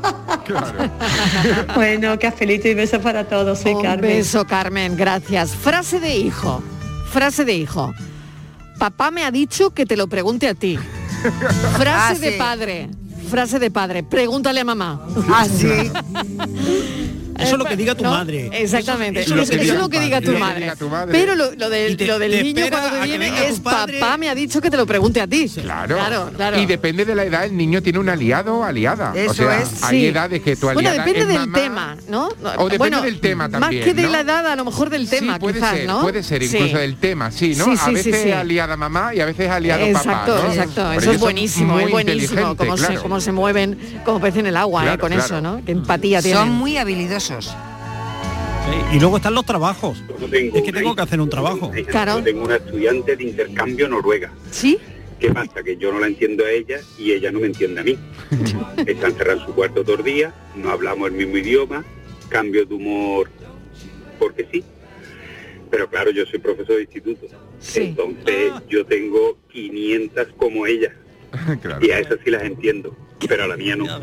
[1.74, 4.11] bueno, cafelito y besos para todos, soy Un Carmen.
[4.18, 5.50] beso, Carmen, gracias.
[5.50, 6.62] Frase de hijo.
[7.11, 7.94] Frase de hijo.
[8.79, 10.79] Papá me ha dicho que te lo pregunte a ti.
[11.79, 12.38] Frase Ah, de sí.
[12.38, 12.88] padre.
[13.29, 14.03] Frase de padre.
[14.03, 15.01] Pregúntale a mamá.
[15.29, 15.91] Ah, sí.
[17.38, 18.11] Eso es lo que diga tu ¿No?
[18.11, 18.51] madre.
[18.53, 19.20] Exactamente.
[19.20, 20.88] Eso- Eso, eso es lo que es diga lo tu que diga tu padre.
[20.90, 21.12] madre.
[21.12, 24.35] Pero lo, lo del, te- lo del niño cuando te viene es papá me ha
[24.35, 25.49] dicho que te lo pregunte a ti.
[25.49, 25.96] Claro.
[25.96, 26.59] Claro, claro.
[26.61, 29.12] Y depende de la edad, el niño tiene un aliado o aliada.
[29.12, 29.83] o Eso sea, es.
[29.83, 30.07] hay Sí.
[30.07, 32.27] edades que tu Bueno, aliada depende es del mamá, tema, ¿no?
[32.29, 32.31] O
[32.64, 35.35] depende Bueno, del tema también, Más que de la edad, a lo mejor del tema,
[35.35, 36.01] sí, puede quizás, ser, ¿no?
[36.03, 36.57] puede ser, Sí.
[36.57, 37.64] incluso del tema, sí, ¿no?
[37.64, 38.31] Sí, a veces sí.
[38.33, 40.87] aliada mamá y a veces aliado exacto, papá, exacto.
[40.90, 44.57] Pero Eso es buenísimo, muy es buenísimo cómo, se, cómo mueven como pez en el
[44.57, 45.61] agua, eh, con eso, ¿no?
[45.64, 46.40] Qué empatía tienen.
[46.42, 47.26] Son muy habilidosos.
[48.93, 50.03] Y luego están los trabajos.
[50.33, 51.71] Es que tengo que hacer un trabajo.
[51.89, 52.19] Claro.
[52.19, 54.33] Yo tengo una estudiante de intercambio noruega.
[54.51, 54.79] ¿Sí?
[55.19, 55.62] ¿Qué pasa?
[55.62, 57.99] Que yo no la entiendo a ella y ella no me entiende a mí.
[58.87, 61.85] Está encerrada en su cuarto todo el día, no hablamos el mismo idioma,
[62.29, 63.31] cambio de humor
[64.19, 64.65] porque sí.
[65.71, 67.27] Pero claro, yo soy profesor de instituto.
[67.75, 70.93] Entonces yo tengo 500 como ella.
[71.83, 72.97] Y a esas sí las entiendo,
[73.29, 73.85] pero a la mía no.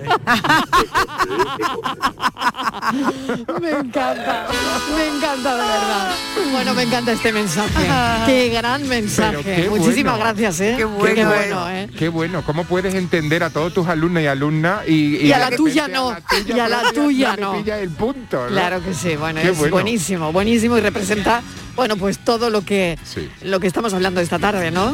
[3.61, 4.47] Me encanta,
[4.95, 6.11] me encanta de verdad.
[6.51, 7.87] Bueno, me encanta este mensaje.
[8.25, 9.41] Qué gran mensaje.
[9.63, 10.33] Qué Muchísimas bueno.
[10.33, 10.73] gracias, ¿eh?
[10.77, 11.89] Qué bueno, ¿eh?
[11.97, 15.51] Qué bueno, ¿cómo puedes entender a todos tus alumnos y alumnas y, Y a la
[15.51, 17.53] tuya no, a la tuya y a la tuya no.
[17.53, 18.47] pilla el punto, ¿no?
[18.49, 19.71] Claro que sí, bueno, Qué es bueno.
[19.73, 21.41] buenísimo, buenísimo y representa,
[21.75, 23.29] bueno, pues todo lo que Sí.
[23.43, 24.93] lo que estamos hablando esta tarde, ¿no?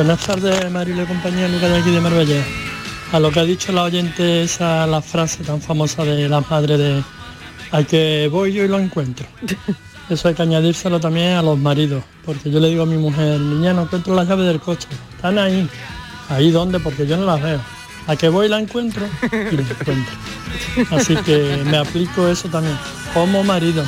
[0.00, 2.42] Buenas tardes, Marilo y compañía, Lucas de aquí de Marbella.
[3.12, 6.78] A lo que ha dicho la oyente, esa la frase tan famosa de las madres
[6.78, 7.04] de
[7.70, 9.26] al que voy yo y lo encuentro.
[10.08, 13.38] Eso hay que añadírselo también a los maridos, porque yo le digo a mi mujer,
[13.40, 15.68] niña, no encuentro las llaves del coche, están ahí.
[16.30, 16.80] ¿Ahí dónde?
[16.80, 17.60] Porque yo no las veo.
[18.06, 20.14] A que voy la encuentro y la encuentro.
[20.90, 22.76] Así que me aplico eso también,
[23.14, 23.84] como marido.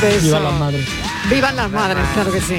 [0.00, 0.22] Beso.
[0.22, 0.86] Viva las madres.
[1.30, 2.58] Vivan las madres, claro que sí.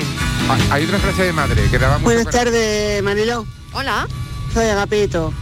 [0.50, 3.46] Ah, Hay otra frase de madre que daba Buenas para- tardes, Mariló.
[3.74, 4.08] Hola.
[4.54, 5.34] Soy Agapito.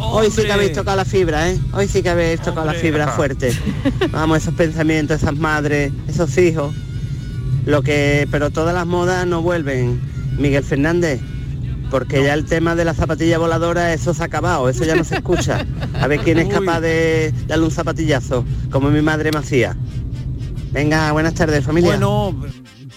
[0.00, 1.58] Hoy sí que habéis tocado la fibra, ¿eh?
[1.72, 3.56] Hoy sí que habéis tocado la fibra fuerte.
[4.12, 6.74] Vamos, esos pensamientos, esas madres, esos hijos.
[7.66, 10.00] Lo que, pero todas las modas no vuelven.
[10.38, 11.20] Miguel Fernández,
[11.90, 15.04] porque ya el tema de la zapatilla voladora, eso se ha acabado, eso ya no
[15.04, 15.66] se escucha.
[16.00, 19.76] A ver quién es capaz de darle un zapatillazo, como mi madre me hacía.
[20.70, 21.90] Venga, buenas tardes, familia.
[21.90, 22.34] Bueno,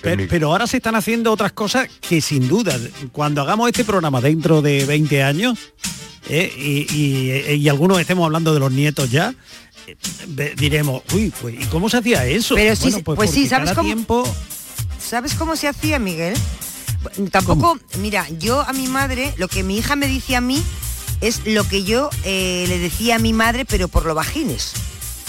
[0.02, 2.78] pero, pero ahora se están haciendo otras cosas que sin duda,
[3.12, 5.58] cuando hagamos este programa dentro de 20 años,
[6.30, 9.34] eh, y, y- y algunos estemos hablando de los nietos ya,
[9.88, 12.56] eh, diremos, uy, pues, ¿y cómo se hacía eso?
[12.56, 13.84] Pero sí, Bueno, pues, sí, ¿sabes cómo?
[13.88, 14.36] tiempo-
[15.00, 16.34] ¿Sabes cómo se hacía, Miguel?
[17.32, 20.62] Tampoco, mira, yo a mi madre, lo que mi hija me dice a mí
[21.22, 24.74] es lo que yo eh, le decía a mi madre, pero por lo bajines.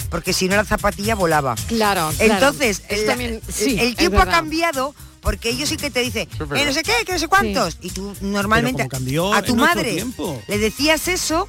[0.09, 1.55] Porque si no la zapatilla volaba.
[1.67, 2.33] Claro, claro.
[2.33, 6.65] Entonces, el, también- sí, el tiempo ha cambiado porque ellos sí que te dicen, que
[6.65, 7.77] no sé qué, que no sé cuántos.
[7.81, 10.39] Y tú normalmente cambió a tu madre tiempo.
[10.47, 11.47] le decías eso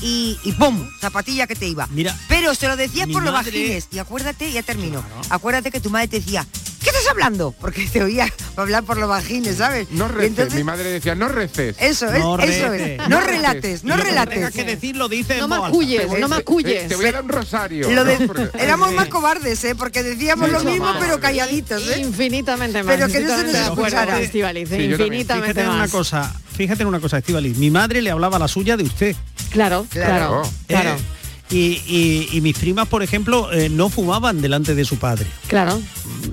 [0.00, 0.84] y, y ¡pum!
[1.00, 1.86] Zapatilla que te iba.
[1.92, 3.88] Mira, Pero se lo decías por lo madre- bajines.
[3.92, 5.04] Y acuérdate, ya termino.
[5.28, 6.46] Acuérdate que tu madre te decía,
[6.82, 7.52] ¿qué estás hablando?
[7.60, 9.90] Porque te oía hablar por lo bajines, ¿sabes?
[9.90, 11.76] No reces, entonces- mi madre decía, no reces.
[11.78, 12.98] Eso es, No eso es.
[12.98, 14.34] No No relates, no Y lo que relates.
[14.34, 16.88] tengas que decir lo dices No maculles, no Te- maculles.
[16.88, 17.90] Te voy a dar un rosario.
[17.90, 18.26] Lo de- ¿no?
[18.26, 19.74] Porque- éramos más cobardes, ¿eh?
[19.74, 20.96] Porque decíamos lo mismo, más.
[20.98, 22.00] pero calladitos, ¿eh?
[22.00, 22.94] Infinitamente más.
[22.96, 24.18] Pero que no se nos escuchara.
[24.20, 24.90] Sí, también.
[24.90, 25.90] infinitamente Fíjate en una más.
[25.90, 27.56] cosa, fíjate en una cosa, Estivaliz.
[27.58, 29.16] Mi madre le hablaba la suya de usted.
[29.50, 30.90] Claro, claro, claro.
[30.90, 30.96] Eh,
[31.52, 35.26] y, y- y mis primas, por ejemplo, eh, no fumaban delante de su padre.
[35.48, 35.80] Claro.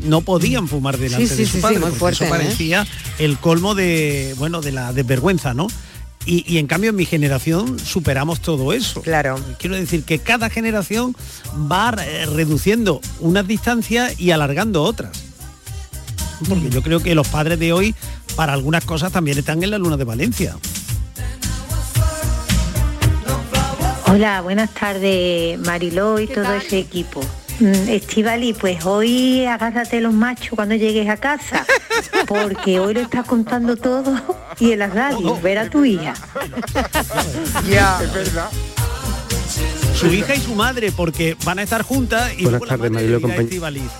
[0.03, 1.79] No podían fumar delante Sí, de sí, su sí, padre.
[1.79, 2.38] muy fuerte, eso ¿eh?
[2.38, 2.88] parecía
[3.19, 5.67] el colmo de, bueno, de la desvergüenza, ¿no?
[6.25, 9.01] Y, y en cambio en mi generación superamos todo eso.
[9.01, 9.39] Claro.
[9.58, 11.15] Quiero decir que cada generación
[11.71, 15.12] va eh, reduciendo unas distancias y alargando otras.
[16.47, 17.93] Porque yo creo que los padres de hoy,
[18.36, 20.55] para algunas cosas, también están en la luna de Valencia.
[24.12, 27.22] Hola, buenas tardes, Mariló y todo ese equipo.
[27.60, 31.65] Mm, Estivali, pues hoy agárrate los machos cuando llegues a casa,
[32.28, 34.19] porque hoy lo estás contando todo
[34.60, 36.13] y en la radio, ver a tu hija.
[37.69, 38.00] Ya.
[38.02, 38.50] Es verdad.
[39.93, 43.28] Su hija y su madre, porque van a estar juntas y Buenas tardes, Marilo le
[43.28, 43.91] dirá Estíbaliz.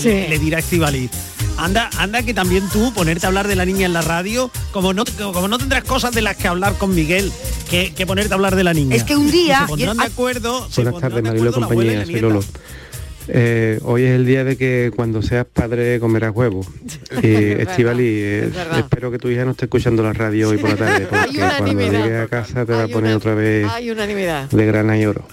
[0.00, 0.08] Sí.
[0.08, 1.10] Le, le dirá a Estíbaliz.
[1.58, 4.92] Anda, anda que también tú ponerte a hablar de la niña en la radio, como
[4.92, 7.32] no, como no tendrás cosas de las que hablar con Miguel,
[7.70, 8.94] que, que ponerte a hablar de la niña.
[8.94, 10.68] Es que un día- se pondrán de acuerdo.
[10.76, 12.20] Buenas tardes, de Marilo compañía, soy.
[12.20, 12.44] Lolo.
[13.28, 16.64] Eh, hoy es el día de que cuando seas padre comerás huevo.
[17.22, 18.78] Y Estivali, es verdad.
[18.80, 21.80] espero que tu hija no esté escuchando la radio hoy por la tarde, porque cuando
[21.80, 24.48] llegue a casa te va a poner otra vez Hay unanimidad.
[24.50, 25.26] de grana y oro.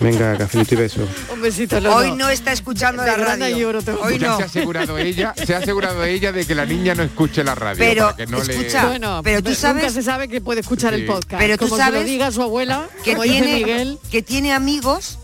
[0.00, 1.06] Venga, cafelito y beso.
[1.32, 1.96] Un besito, Lolo.
[1.96, 3.58] Hoy no está escuchando la radio.
[3.58, 4.36] y oro Hoy no.
[4.38, 7.54] se ha asegurado ella, se ha asegurado ella de que la niña no escuche la
[7.54, 7.78] radio.
[7.78, 8.88] Pero, para que no escucha, le...
[8.88, 11.00] Bueno, pero tú nunca sabes- se sabe que puede escuchar Sí.
[11.00, 11.40] el podcast.
[11.42, 13.98] Pero tú como se sabes lo diga su abuela, que como dice tiene, Miguel.
[14.10, 15.18] que tiene amigos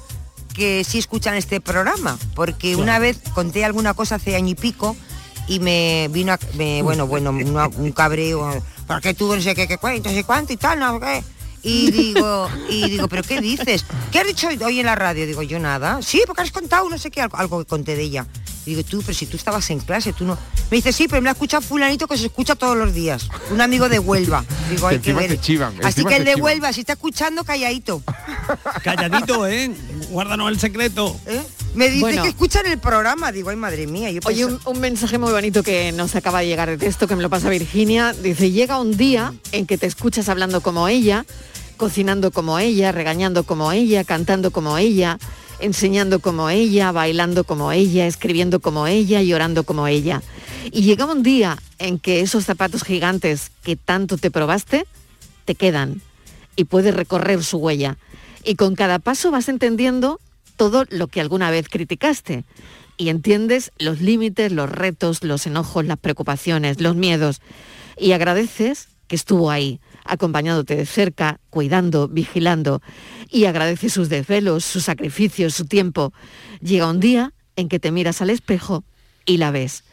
[0.56, 4.96] que sí escuchan este programa, porque una vez conté alguna cosa hace año y pico
[5.46, 9.68] y me vino, a- me, bueno, bueno, una- un cabreo, porque tú no sé qué,
[9.68, 11.22] qué cuento, no sé cuánto y tal, no qué.
[11.62, 13.84] Y digo, y digo, ¿pero qué dices?
[14.10, 15.26] ¿Qué has dicho hoy en la radio?
[15.26, 16.00] Digo, yo nada.
[16.02, 18.26] Sí, porque has contado no sé qué, algo, algo que conté de ella.
[18.66, 20.36] Y digo, tú, pero si tú estabas en clase, tú no.
[20.70, 23.28] Me dice, sí, pero me lo ha escuchado fulanito que se escucha todos los días.
[23.52, 24.44] Un amigo de Huelva.
[24.68, 25.40] Digo, hay que ver.
[25.40, 26.42] chivan, Así que el de chivan.
[26.44, 28.02] Huelva, si está escuchando, calladito.
[28.82, 29.70] Calladito, ¿eh?
[30.10, 31.16] Guárdanos el secreto.
[31.26, 31.40] ¿Eh?
[31.74, 32.22] Me dice Bueno.
[32.24, 33.30] que escuchan el programa.
[33.30, 34.10] Digo, ay, madre mía.
[34.10, 37.22] Yo Oye, un mensaje muy bonito que nos acaba de llegar de texto, que me
[37.22, 38.12] lo pasa Virginia.
[38.14, 41.24] Dice, llega un día en que te escuchas hablando como ella,
[41.76, 45.18] cocinando como ella, regañando como ella, cantando como ella,
[45.60, 50.22] enseñando como ella, bailando como ella, escribiendo como ella, llorando como ella.
[50.70, 54.86] Y llega un día en que esos zapatos gigantes que tanto te probaste,
[55.44, 56.02] te quedan
[56.56, 57.96] y puedes recorrer su huella.
[58.44, 60.20] Y con cada paso vas entendiendo
[60.56, 62.44] todo lo que alguna vez criticaste.
[62.96, 67.40] Y entiendes los límites, los retos, los enojos, las preocupaciones, los miedos.
[67.98, 72.82] Y agradeces que estuvo ahí, acompañándote de cerca, cuidando, vigilando.
[73.30, 76.12] Y agradeces sus desvelos, sus sacrificios, su tiempo.
[76.60, 78.84] Llega un día en que te miras al espejo
[79.24, 79.84] y la ves.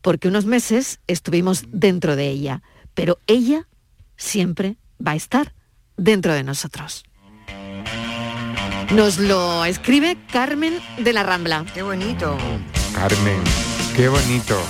[0.00, 2.62] Porque unos meses estuvimos dentro de ella,
[2.94, 3.68] pero ella
[4.16, 5.54] siempre va a estar
[5.96, 7.04] dentro de nosotros.
[8.92, 11.64] Nos lo escribe Carmen de la Rambla.
[11.72, 12.36] Qué bonito.
[12.94, 13.40] Carmen,
[13.96, 14.60] qué bonito.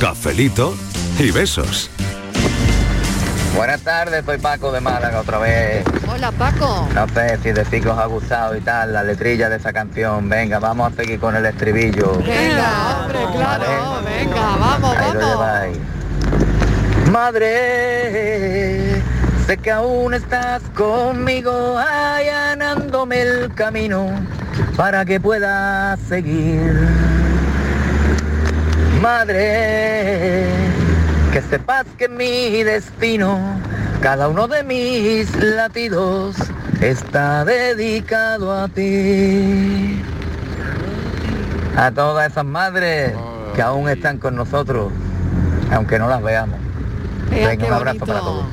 [0.00, 0.74] Cafelito
[1.20, 1.90] y besos.
[3.54, 5.84] Buenas tardes, soy Paco de Málaga otra vez.
[6.08, 6.88] Hola Paco.
[6.94, 10.28] No sé si decir que os ha gustado y tal, la letrilla de esa canción.
[10.28, 12.18] Venga, vamos a seguir con el estribillo.
[12.18, 15.78] Venga, hombre, claro, venga, vamos, Ahí vamos.
[17.10, 19.02] Madre,
[19.46, 24.10] Sé que aún estás conmigo allanándome el camino
[24.76, 26.74] para que pueda seguir.
[29.00, 30.48] Madre,
[31.36, 33.38] que sepas que mi destino,
[34.00, 36.34] cada uno de mis latidos,
[36.80, 40.02] está dedicado a ti.
[41.76, 43.12] A todas esas madres
[43.54, 44.90] que aún están con nosotros,
[45.70, 46.58] aunque no las veamos.
[47.28, 48.46] Vea Venga, un abrazo para todos.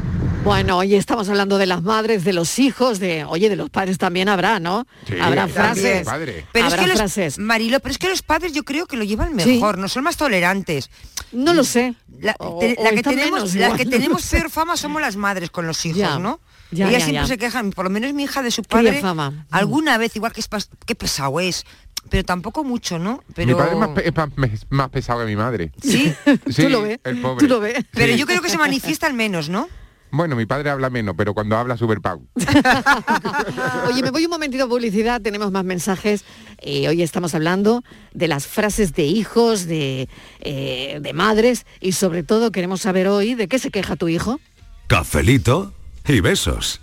[0.44, 3.98] Bueno, hoy estamos hablando de las madres, de los hijos, de, oye, de los padres
[3.98, 4.86] también habrá, ¿no?
[5.22, 6.06] habrá frases.
[6.06, 7.40] Pero es habrá que los, frases.
[7.40, 9.54] Marilo, pero es que los padres yo creo que lo llevan Sí.
[9.54, 10.90] mejor, no son más tolerantes.
[11.32, 11.96] No lo sé.
[12.20, 13.78] La, O- te- o la que tenemos, menos la igual.
[13.78, 16.42] que tenemos peor fama somos las madres con los hijos, Ya, ¿no?
[16.72, 17.28] ya, Ellas ya, siempre ya.
[17.28, 19.46] se quejan, por lo menos mi hija de su padre, fama.
[19.50, 21.66] alguna vez, igual que es pas- qué pesado es,
[22.10, 23.24] pero tampoco mucho, ¿no?
[23.34, 23.48] Pero...
[23.48, 25.72] Mi padre es más, pe- es más, me- más pesado que mi madre.
[25.82, 26.14] Sí,
[26.50, 27.40] Sí, tú lo ves, el pobre.
[27.40, 27.76] tú lo ves.
[27.92, 28.20] Pero Sí.
[28.20, 29.70] yo creo que se manifiesta al menos, ¿no?
[30.14, 32.28] Bueno, mi padre habla menos, pero cuando habla super pau.
[33.88, 36.24] Oye, me voy un momentito a publicidad, tenemos más mensajes.
[36.60, 37.84] Eh, hoy estamos hablando
[38.14, 40.08] de las frases de hijos, de,
[40.42, 44.40] eh, de madres y sobre todo queremos saber hoy de qué se queja tu hijo.
[44.86, 45.74] Cafelito
[46.08, 46.83] y besos.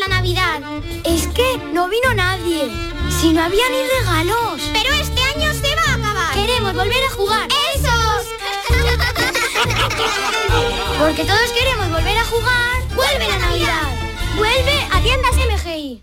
[0.00, 0.60] La Navidad.
[1.04, 2.68] Es que no vino nadie.
[3.20, 4.60] Si no había ni regalos.
[4.72, 6.34] Pero este año se va a acabar.
[6.34, 7.46] Queremos volver a jugar.
[7.74, 8.26] ¡Esos!
[10.98, 12.80] Porque todos queremos volver a jugar.
[12.94, 13.94] ¡Vuelve la Navidad!
[14.36, 16.02] ¡Vuelve a tiendas MGI!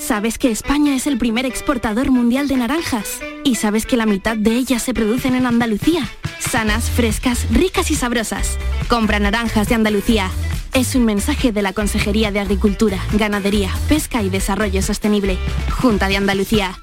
[0.00, 3.20] ¿Sabes que España es el primer exportador mundial de naranjas?
[3.44, 6.08] ¿Y sabes que la mitad de ellas se producen en Andalucía?
[6.38, 8.58] Sanas, frescas, ricas y sabrosas.
[8.88, 10.30] Compra naranjas de Andalucía.
[10.72, 15.36] Es un mensaje de la Consejería de Agricultura, Ganadería, Pesca y Desarrollo Sostenible.
[15.70, 16.80] Junta de Andalucía.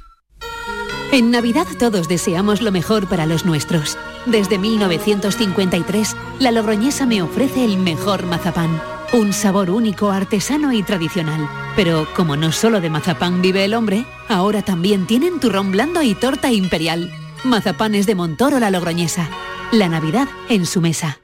[1.12, 3.98] En Navidad todos deseamos lo mejor para los nuestros.
[4.28, 8.80] Desde 1953, la Logroñesa me ofrece el mejor mazapán.
[9.14, 11.48] Un sabor único, artesano y tradicional.
[11.76, 16.14] Pero como no solo de mazapán vive el hombre, ahora también tienen turrón blando y
[16.14, 17.12] torta imperial.
[17.44, 19.30] Mazapanes de Montoro la Logroñesa.
[19.72, 21.20] La Navidad en su mesa.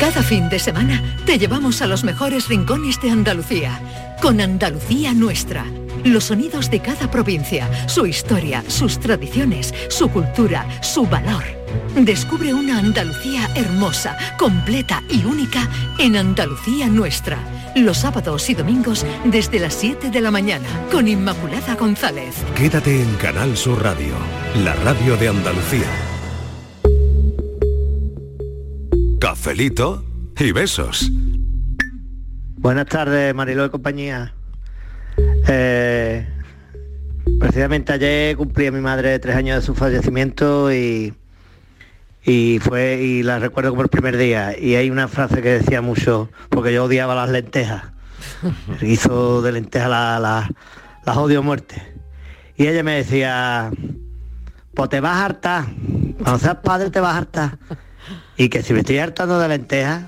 [0.00, 5.66] Cada fin de semana te llevamos a los mejores rincones de Andalucía, con Andalucía Nuestra.
[6.04, 11.57] Los sonidos de cada provincia, su historia, sus tradiciones, su cultura, su valor.
[11.96, 17.38] Descubre una Andalucía hermosa, completa y única en Andalucía Nuestra.
[17.74, 22.34] Los sábados y domingos desde las 7 de la mañana con Inmaculada González.
[22.56, 24.14] Quédate en Canal Sur Radio,
[24.64, 25.86] la radio de Andalucía.
[29.20, 30.04] Cafelito
[30.38, 31.10] y besos.
[32.56, 34.34] Buenas tardes, Mariló y compañía.
[35.48, 36.26] Eh,
[37.40, 41.14] precisamente ayer cumplí a mi madre tres años de su fallecimiento y,
[42.28, 44.56] y fue y la recuerdo como el primer día.
[44.58, 47.84] Y hay una frase que decía mucho, porque yo odiaba las lentejas.
[48.80, 50.50] Guiso de lentejas la- la-
[51.06, 51.82] las odio muerte.
[52.56, 53.70] Y ella me decía,
[54.74, 55.64] pues te vas a hartar.
[56.22, 57.58] Cuando seas padre te vas a hartar.
[58.36, 60.02] Y que si me estoy hartando de lentejas,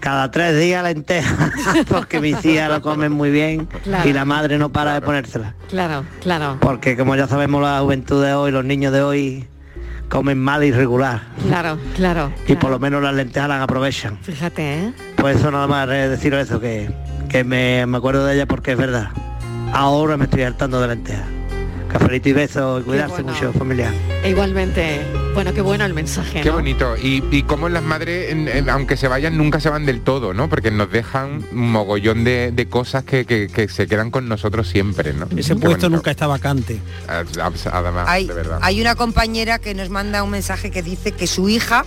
[0.00, 1.50] cada tres días lentejas,
[1.88, 4.08] porque mis hijas lo comen muy bien Claro.
[4.08, 5.54] y la madre no para de ponérsela.
[5.68, 9.46] Claro, claro, Porque como ya sabemos la juventud de hoy, los niños de hoy
[10.10, 11.22] comen mal y regular.
[11.46, 12.32] claro, claro.
[12.46, 14.18] Y por lo menos las lentejas las aprovechan.
[14.20, 14.92] Fíjate, ¿eh?
[15.16, 16.90] Pues eso nada más eh, decir eso, que,
[17.30, 19.08] que me, me acuerdo de ella porque es verdad.
[19.72, 21.26] Ahora me estoy hartando de lentejas.
[21.90, 23.32] Cafelito y besos cuidarse bueno.
[23.32, 23.92] mucho, familia.
[24.22, 25.00] E igualmente,
[25.34, 26.54] bueno, qué bueno el mensaje, Qué ¿no?
[26.56, 26.96] bonito.
[26.96, 30.32] Y, y cómo las madres, en- en- aunque se vayan, nunca se van del todo,
[30.34, 30.48] ¿no?
[30.48, 34.68] Porque nos dejan un mogollón de, de cosas que, que- que se quedan con nosotros
[34.68, 35.26] siempre, ¿no?
[35.26, 35.88] Ese Qué puesto bonito.
[35.90, 36.78] nunca está vacante.
[37.08, 37.22] Ah,
[37.72, 38.58] Además, Hay, de verdad.
[38.62, 41.84] hay una compañera que nos manda un mensaje que dice que su hija,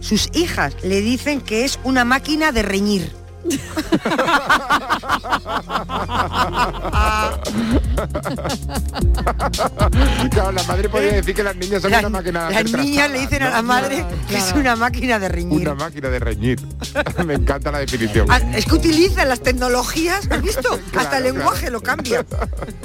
[0.00, 3.12] sus hijas le dicen que es una máquina de reñir.
[10.30, 13.10] Claro, la madre podría decir que las niñas son La- una máquina de Las niñas
[13.10, 15.60] le dicen a la madre que es una máquina de reñir.
[15.68, 16.60] Una máquina de reñir.
[17.26, 18.26] Me encanta la definición.
[18.30, 20.78] Ah, Es que utilizan las tecnologías, ¿has visto?
[20.96, 22.24] Hasta el lenguaje lo cambia.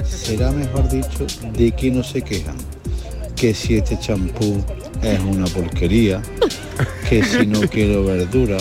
[0.05, 2.55] Será mejor dicho de que no se quejan.
[3.35, 4.61] Que si este champú
[5.01, 6.21] es una porquería,
[7.09, 8.57] que si no quiero verdura,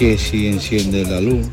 [0.00, 1.46] que si enciende la luz,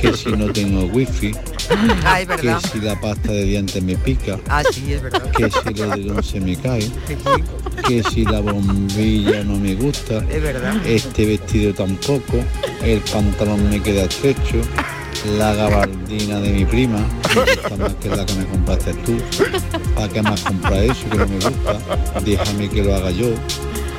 [0.00, 1.32] que si no tengo wifi,
[2.40, 5.30] que si la pasta de dientes me pica, Ah, sí, es verdad.
[5.32, 6.88] que si el edredón se me cae,
[7.86, 10.74] que si la bombilla no me gusta, Es verdad.
[10.86, 12.38] este vestido tampoco,
[12.82, 14.62] el pantalón me queda estrecho,
[15.36, 17.00] la gabardina de mi prima,
[17.34, 19.18] me gusta más que la que me compraste tú,
[19.94, 21.78] ¿para qué más comprar eso que no me gusta?
[22.24, 23.26] Déjame que lo haga yo,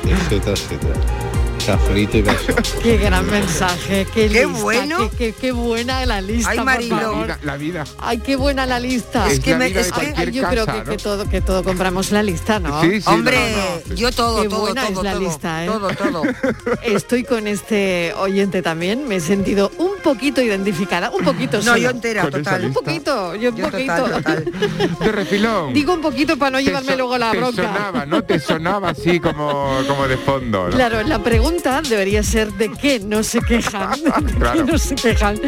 [0.08, 1.29] etcétera, etcétera.
[1.66, 2.54] Cafelito y besos.
[2.82, 5.10] Qué gran mensaje, qué, Qué lista, bueno.
[5.10, 7.28] Qué, qué- qué buena la lista, Ay, favor.
[7.28, 7.84] La, la vida.
[7.98, 9.26] Ay, qué buena la lista.
[9.26, 10.84] Es Es que la me- es que- yo creo que, ¿no?
[10.84, 12.80] que todo, que todo compramos la lista, ¿no?
[12.82, 13.94] Sí, sí, Hombre, no, no, no.
[13.94, 15.66] yo todo, Qué todo, buena todo, es la todo, lista, ¿eh?
[15.68, 16.22] todo, todo.
[16.82, 21.76] Estoy con este oyente también, me he sentido un poquito identificada, un poquito No, solo.
[21.76, 22.64] yo entera, Con total.
[22.64, 23.94] Un poquito, yo un Yo poquito.
[23.96, 24.52] total, total.
[25.00, 25.74] De refilón.
[25.74, 27.62] Digo un poquito para no llevarme so- luego la te bronca.
[27.62, 28.22] sonaba, ¿no?
[28.24, 30.74] Te sonaba así como, como de fondo, ¿no?
[30.74, 33.92] Claro, la pregunta debería ser de qué no se quejan,
[34.24, 34.64] de Claro.
[34.66, 35.38] qué no se quejan.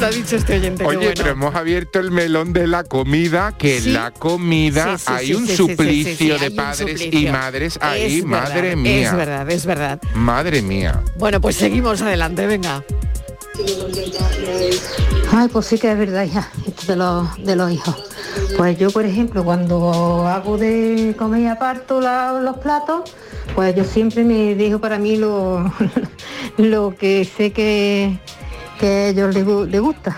[0.00, 0.84] Lo ha dicho este oyente.
[0.84, 1.12] Oye, bueno.
[1.16, 3.90] pero hemos abierto el melón de la comida, que Sí.
[3.92, 8.76] la comida Sí, sí, hay un suplicio de padres y madres ahí, Es madre verdad,
[8.76, 9.08] mía.
[9.10, 10.00] Es verdad, es verdad.
[10.14, 11.02] Madre mía.
[11.18, 12.82] Bueno, pues seguimos adelante, venga.
[15.32, 17.96] Ay, pues sí que es verdad, hija, esto de los, de los hijos.
[18.56, 23.10] Pues yo, por ejemplo, cuando hago de comer y aparto los platos,
[23.54, 25.72] pues yo siempre me dejo para mí lo,
[26.58, 28.18] lo que sé que,
[28.78, 30.16] que a ellos les gusta.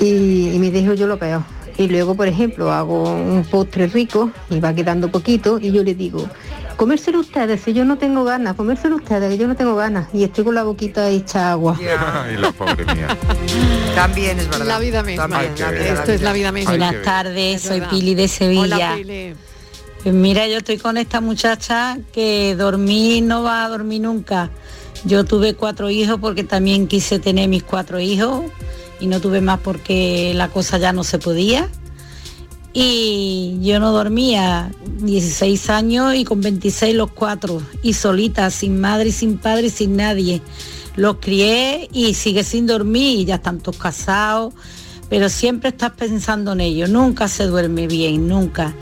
[0.00, 1.42] Y, y me dejo yo lo peor.
[1.78, 5.94] Y luego, por ejemplo, hago un postre rico y va quedando poquito y yo le
[5.94, 6.28] digo,
[6.82, 10.08] comérselo ustedes, si yo no tengo ganas, comérselo ustedes, que yo no tengo ganas.
[10.12, 11.78] Y estoy con la boquita hecha agua.
[11.78, 13.16] Ay, la pobre mía.
[13.94, 14.66] También es verdad.
[14.66, 15.28] La vida misma.
[15.28, 16.72] También, la vida, Esto es la vida misma.
[16.72, 17.82] Buenas tardes, Es soy.
[17.82, 18.64] Pili de Sevilla.
[18.64, 19.32] Hola, Pili.
[20.02, 24.50] Pues mira, yo estoy con esta muchacha que dormir no va a dormir nunca.
[25.04, 28.42] Yo tuve cuatro hijos porque también quise tener mis cuatro hijos
[28.98, 31.68] y no tuve más porque la cosa ya no se podía.
[32.72, 37.62] Y yo no dormía 16 años y con 26 los cuatro.
[37.82, 40.42] Y solita, sin madre sin padre sin nadie.
[40.96, 44.54] Los crié y sigue sin dormir y ya están todos casados.
[45.08, 46.88] Pero siempre estás pensando en ellos.
[46.88, 48.74] Nunca se duerme bien, nunca.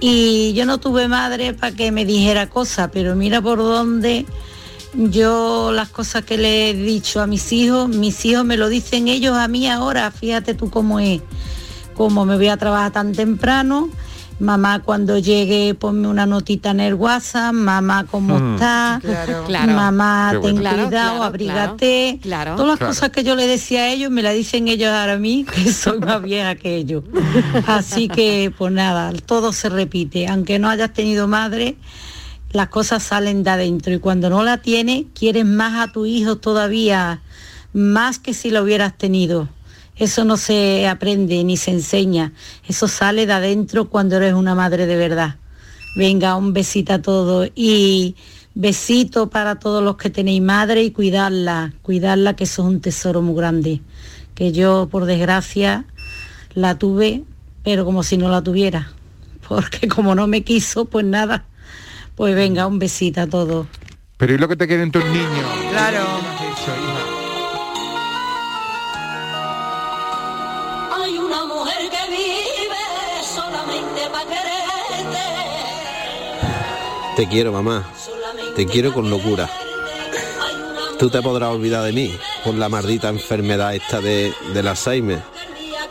[0.00, 4.26] Y yo no tuve madre para que me dijera cosas, pero mira por dónde
[4.94, 9.08] yo las cosas que le he dicho a mis hijos, mis hijos me lo dicen
[9.08, 11.20] ellos a mí ahora, fíjate tú cómo es,
[11.96, 13.88] como me voy a trabajar tan temprano,
[14.38, 17.54] Mamá, cuando llegue, ponme una notita en el WhatsApp.
[17.54, 18.52] Mamá, ¿cómo Mm.
[18.56, 19.00] estás?
[19.00, 19.44] Claro.
[19.46, 19.72] Claro.
[19.72, 20.58] Mamá, ten.
[20.58, 22.18] Claro, cuidado, claro, abrígate.
[22.20, 22.54] claro.
[22.56, 22.92] Todas las Claro.
[22.92, 25.72] cosas que yo le decía a ellos, me la dicen ellos ahora a mí, que
[25.72, 27.04] soy más vieja que ellos.
[27.66, 30.26] Así que, pues nada, todo se repite.
[30.28, 31.76] Aunque no hayas tenido madre,
[32.52, 33.94] las cosas salen de adentro.
[33.94, 37.22] Y cuando no la tienes, quieres más a tu hijo todavía,
[37.72, 39.48] más que si lo hubieras tenido.
[39.96, 42.32] Eso no se aprende ni se enseña.
[42.68, 45.36] Eso sale de adentro cuando eres una madre de verdad.
[45.96, 48.16] Venga, un besito a todos y
[48.54, 53.22] besito para todos los que tenéis madre y cuidarla, cuidarla que eso es un tesoro
[53.22, 53.80] muy grande.
[54.34, 55.86] Que yo, por desgracia,
[56.52, 57.24] la tuve,
[57.62, 58.92] pero como si no la tuviera.
[59.48, 61.46] Porque como no me quiso, pues nada.
[62.14, 63.66] Pues venga, un besito a todos.
[64.18, 65.46] Pero ¿y lo que te quieren tus niños?
[65.70, 66.35] Claro.
[77.16, 77.82] Te quiero, mamá.
[78.54, 79.48] Te quiero con locura.
[80.98, 82.14] Tú te podrás olvidar de mí
[82.44, 85.22] por la maldita enfermedad esta de, del Alzheimer,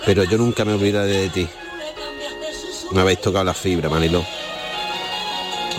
[0.05, 1.47] pero yo nunca me olvidaré de ti.
[2.91, 4.23] Me habéis tocado la fibra, Manilo.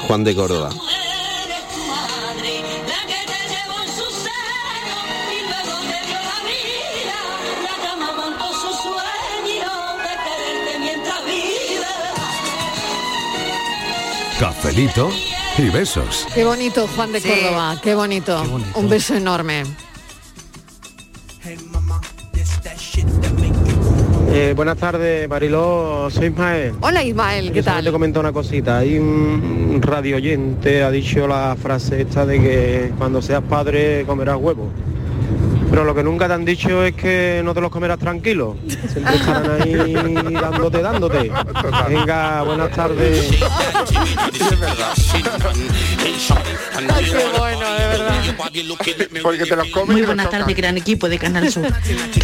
[0.09, 0.70] Juan de Córdoba.
[14.40, 15.09] Cafelito
[15.59, 16.26] y besos.
[16.34, 17.28] Qué bonito, Juan de Sí.
[17.28, 18.42] Córdoba, qué bonito.
[18.74, 19.62] Un beso enorme.
[24.32, 26.74] Eh, buenas tardes, Mariló, soy Ismael.
[26.80, 27.84] Hola Ismael, ¿qué tal?
[27.84, 28.78] te comento una cosita.
[28.78, 34.36] Hay un radio oyente ha dicho la frase esta de que cuando seas padre comerás
[34.36, 34.68] huevos.
[35.77, 38.57] Pero lo que nunca te han dicho es que no te los comerás tranquilo.
[38.66, 41.31] Siempre estarán ahí dándote, dándote.
[41.91, 43.31] Venga, buenas tardes.
[46.95, 48.14] Ay, qué bueno, de verdad.
[49.22, 51.66] Porque te los comes Muy buenas tardes, gran equipo de Canal Sur.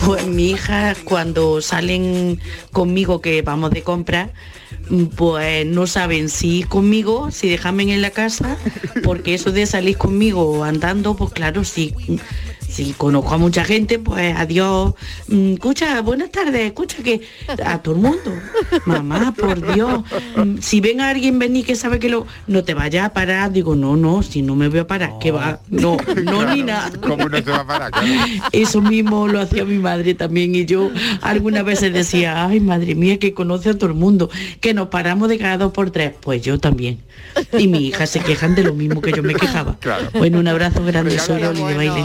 [0.03, 2.41] Pues mi hija, cuando salen
[2.73, 4.31] conmigo que vamos de compra,
[4.89, 8.57] mm, pues no saben si ir conmigo, si dejarme en la casa,
[9.05, 11.95] porque eso de salir conmigo andando, pues claro, si,
[12.73, 14.95] si conozco a mucha gente, pues adiós.
[15.29, 17.21] Mm, Escucha, buenas tardes, escucha que
[17.65, 18.33] a todo el mundo.
[18.87, 20.03] Mamá, por Dios,
[20.37, 23.53] mm, si ven a alguien venir que sabe que lo no te vaya a parar,
[23.53, 26.91] digo, no, no, si no me voy a parar, que va, no, no ni nada.
[27.01, 27.91] ¿Cómo no se va a parar?
[27.91, 28.09] Claro.
[28.53, 33.19] Eso mismo lo hacía mi madre también y yo algunas veces decía, ay madre mía,
[33.19, 36.13] que conoce a todo el mundo, que nos paramos de cada dos por tres.
[36.21, 37.01] Pues yo también.
[37.59, 39.77] Y mi hija se quejan de lo mismo que yo me quejaba.
[39.81, 40.09] Claro.
[40.15, 42.05] Bueno, un abrazo grande, soy Oli de baile.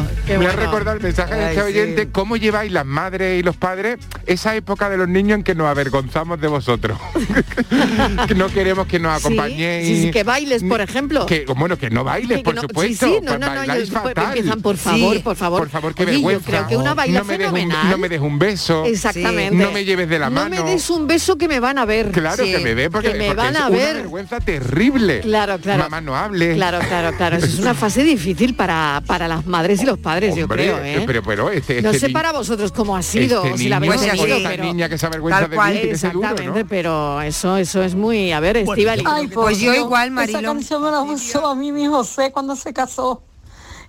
[0.58, 1.62] Recordado el mensaje de este sí.
[1.62, 5.56] oyente, ¿cómo lleváis las madres y los padres esa época de los niños en que
[5.56, 6.98] nos avergonzamos de vosotros?
[8.28, 9.88] que no queremos que nos acompañéis.
[9.88, 11.26] sí, sí, que bailes, por ejemplo.
[11.26, 13.06] Que, bueno, que no bailes, Que por no- supuesto.
[13.08, 15.60] no, pues no, no, pues, empiezan, por favor, por favor.
[15.60, 16.46] Por favor, qué Oye, yo vergüenza.
[16.50, 17.90] creo que una baila no me des un- fenomenal.
[17.90, 18.86] no me des un beso.
[18.86, 19.56] Exactamente.
[19.56, 20.50] No me lleves de la No mano.
[20.64, 22.12] me des un beso que me van a ver.
[22.12, 23.96] Claro que me ve porque, Que me porque van es a una ver.
[23.98, 25.22] vergüenza terrible.
[25.22, 25.84] Claro, claro.
[25.84, 26.56] Mamá no hable.
[26.56, 27.38] Claro, claro, claro.
[27.38, 31.02] Eso es una fase difícil para, para las madres y los padres, yo Hombre, creo,
[31.02, 31.04] ¿eh?
[31.06, 33.92] Pero, pero este, no este sé para vosotros cómo ha sido, este si la niño,
[33.94, 34.64] habéis esta tenido, pero...
[34.64, 38.32] niña que se avergüenza Tal de cual, mí, que exactamente, pero eso, eso es muy...
[38.32, 38.64] A ver.
[39.06, 40.42] Ay, por Pues yo igual, Esa Mariló.
[40.54, 43.24] canción me la puso a mí mi José cuando se casó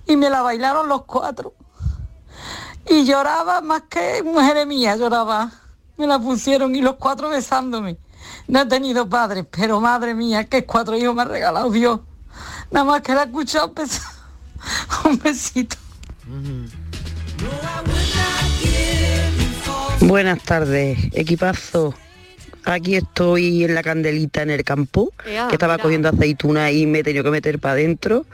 [0.06, 1.54] y me la bailaron los cuatro.
[2.88, 5.52] Y lloraba más que mujer mía, lloraba.
[5.96, 7.98] Me la pusieron y los cuatro besándome.
[8.46, 12.00] No he tenido padres, pero madre mía, qué cuatro hijos me ha regalado Dios.
[12.70, 13.72] Nada más que la he escuchado.
[15.04, 15.76] Un besito.
[20.00, 21.94] Buenas tardes, equipazo.
[22.64, 27.02] Aquí estoy en la candelita en el campo, que estaba cogiendo aceituna y me he
[27.02, 28.26] tenido que meter para adentro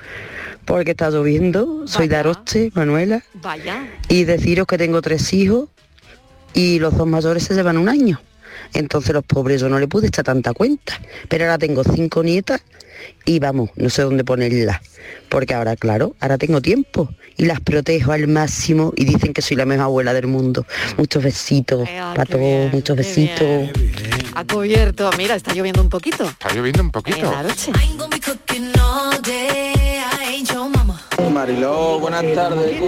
[0.64, 1.86] porque está lloviendo.
[1.86, 3.86] Soy de Aroste, Manuela, Vaya.
[4.08, 5.68] y deciros que tengo tres hijos
[6.52, 8.20] y los dos mayores se llevan un año.
[8.72, 11.00] Entonces los pobres yo no le pude echar tanta cuenta.
[11.28, 12.60] Pero ahora tengo cinco nietas
[13.24, 14.80] y vamos, no sé dónde ponerlas.
[15.28, 19.56] Porque ahora, claro, ahora tengo tiempo y las protejo al máximo y dicen que soy
[19.56, 20.66] la mejor abuela del mundo.
[20.96, 23.70] Muchos besitos Ea, para todos, bien, muchos besitos.
[24.34, 25.10] Ha cubierto.
[25.16, 26.24] Mira, está lloviendo un poquito.
[26.24, 27.18] Está lloviendo un poquito.
[27.18, 27.72] En la noche.
[31.32, 32.80] Mariló, buenas tardes.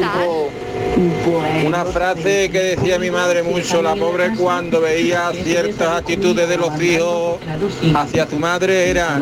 [1.65, 6.81] Una frase que decía mi madre mucho, la pobre cuando veía ciertas actitudes de los
[6.81, 7.39] hijos
[7.95, 9.21] hacia su madre era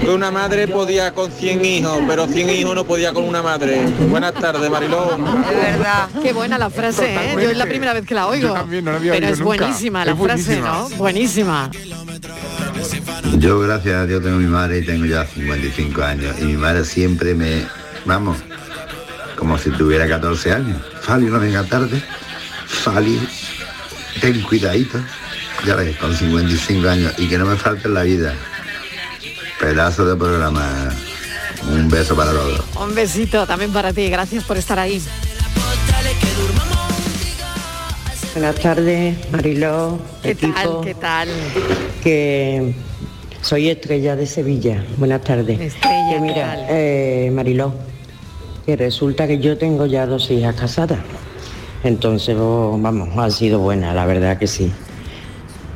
[0.00, 3.80] que una madre podía con 100 hijos, pero 100 hijos no podía con una madre.
[4.08, 5.16] Buenas tardes, Mariló.
[5.16, 6.08] De verdad.
[6.22, 7.32] Qué buena la frase, ¿eh?
[7.34, 8.48] Yo es la primera vez que la oigo.
[8.48, 9.56] Yo también, no la había Pero oído es nunca.
[9.64, 10.88] buenísima la Es frase, buenísima.
[10.90, 10.96] ¿no?
[10.96, 11.70] Buenísima.
[13.38, 16.36] Yo, gracias a Dios, tengo mi madre y tengo ya 55 años.
[16.40, 17.66] Y mi madre siempre me,
[18.04, 18.36] vamos,
[19.42, 20.80] como si tuviera 14 años.
[21.00, 22.00] Fali, no venga tarde.
[22.64, 23.18] Fali,
[24.20, 25.00] ten cuidadito.
[25.66, 27.12] Ya ves, con 55 años.
[27.18, 28.34] Y que no me falte en la vida.
[29.58, 30.90] Pedazo de programa.
[31.68, 32.64] Un beso para todos.
[32.80, 35.02] Un besito también para ti, gracias por estar ahí.
[38.34, 40.80] Buenas tardes, Mariló, ¿Qué tal?
[40.84, 41.28] ¿Qué tal?
[42.04, 42.74] que
[43.42, 44.84] soy Estrella de Sevilla.
[44.98, 45.58] Buenas tardes.
[45.60, 46.66] Estrella, Que ¿qué mira, tal?
[46.70, 47.74] eh, Mariló,
[48.64, 50.98] que resulta que yo tengo ya dos hijas casadas.
[51.84, 54.70] Entonces, oh, vamos, ha sido buena, la verdad que sí.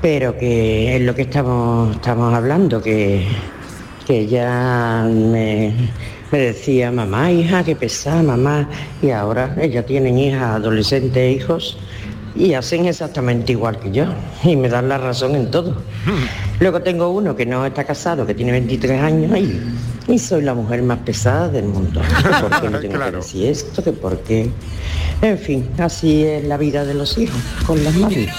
[0.01, 3.26] Pero que es lo que estamos, estamos hablando, que,
[4.07, 5.74] que ella me,
[6.30, 8.68] me decía, mamá, hija, qué pesada, mamá.
[9.03, 11.78] Y ahora ella tienen hijas, adolescentes, hijos,
[12.37, 14.05] y hacen exactamente igual que yo.
[14.45, 15.74] Y me dan la razón en todo.
[16.61, 19.61] Luego tengo uno que no está casado, que tiene 23 años y,
[20.09, 22.00] y soy la mujer más pesada del mundo.
[22.40, 23.82] ¿Por qué no tengo que decir esto?
[23.82, 24.50] ¿Que por qué?
[25.22, 28.30] En fin, así es la vida de los hijos con las madres.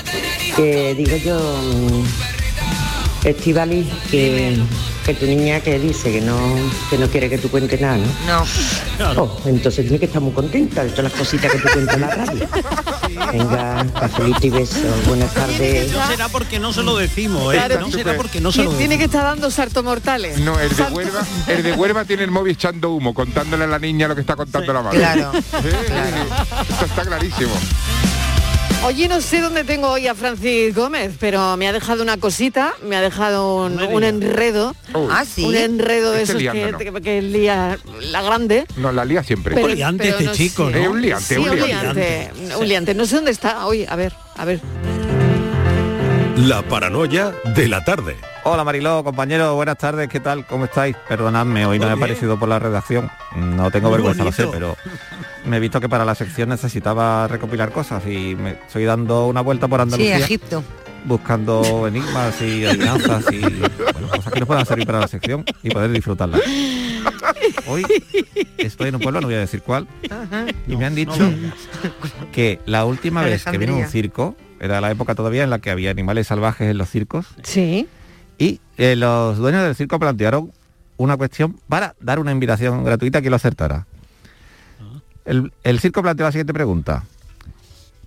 [0.56, 2.37] Que digo yo, mm,
[3.24, 4.58] Estivali, que,
[5.06, 6.38] que tu niña que dice que no,
[6.90, 8.46] que no quiere que tú cuentes nada, ¿no?
[9.14, 9.24] No.
[9.24, 12.02] Oh, entonces tiene que estar muy contenta de todas las cositas que te cuenta en
[12.02, 12.48] la radio.
[13.32, 15.06] Venga, cafelito y besos.
[15.08, 15.92] Buenas tardes.
[15.92, 17.58] No será porque no se lo decimos, ¿eh?
[17.58, 17.80] Claro.
[17.82, 20.40] No será porque no se lo ¿Quién tiene que estar dando salto mortales?
[20.40, 23.80] No, el de Huelva, el de Huelva tiene el móvil echando humo, contándole a la
[23.80, 25.00] niña lo que está contando la madre.
[25.00, 25.94] Claro, Sí, sí.
[26.70, 27.52] Esto está clarísimo.
[28.84, 32.74] Oye, no sé dónde tengo hoy a Francis Gómez, pero me ha dejado una cosita,
[32.84, 34.76] me ha dejado un, un enredo.
[35.12, 35.44] Ah, sí.
[35.44, 37.78] Un enredo de Este esos que, que lía
[38.12, 38.66] la grande.
[38.78, 39.56] No, la lía siempre.
[39.56, 40.46] Pero- pero no sé.
[40.46, 41.68] Es un liante, Sí, un un liante.
[41.68, 42.56] liante.
[42.58, 42.94] Un liante.
[42.94, 43.86] No sé dónde está hoy.
[43.90, 44.62] A ver, a ver.
[46.38, 48.16] La paranoia de la tarde.
[48.44, 50.46] Hola Mariló, compañero, buenas tardes, ¿qué tal?
[50.46, 50.96] ¿Cómo estáis?
[51.10, 53.10] Perdonadme, hoy no Muy he aparecido por la redacción.
[53.36, 54.78] No tengo Muy vergüenza, lo sé, bonito.
[54.78, 55.17] pero
[55.48, 59.42] me he visto que para la sección necesitaba recopilar cosas y me estoy dando una
[59.42, 60.18] vuelta por Sí, Andalucía.
[60.18, 60.64] Egipto.
[61.06, 65.70] buscando enigmas y adivinanzas y bueno, cosas que nos puedan servir para la sección y
[65.70, 66.40] poder disfrutarla.
[67.68, 67.84] Hoy
[68.58, 69.88] estoy en un pueblo, no voy a decir cuál,
[70.68, 71.14] y me han dicho
[72.32, 75.70] que la última vez que vino un circo, era la época todavía en la que
[75.70, 77.88] había animales salvajes en los circos, Sí.
[78.38, 80.52] y eh, los dueños del circo plantearon
[80.98, 83.86] una cuestión para dar una invitación gratuita a quien lo acertara.
[85.28, 87.04] El, el circo planteó la siguiente pregunta.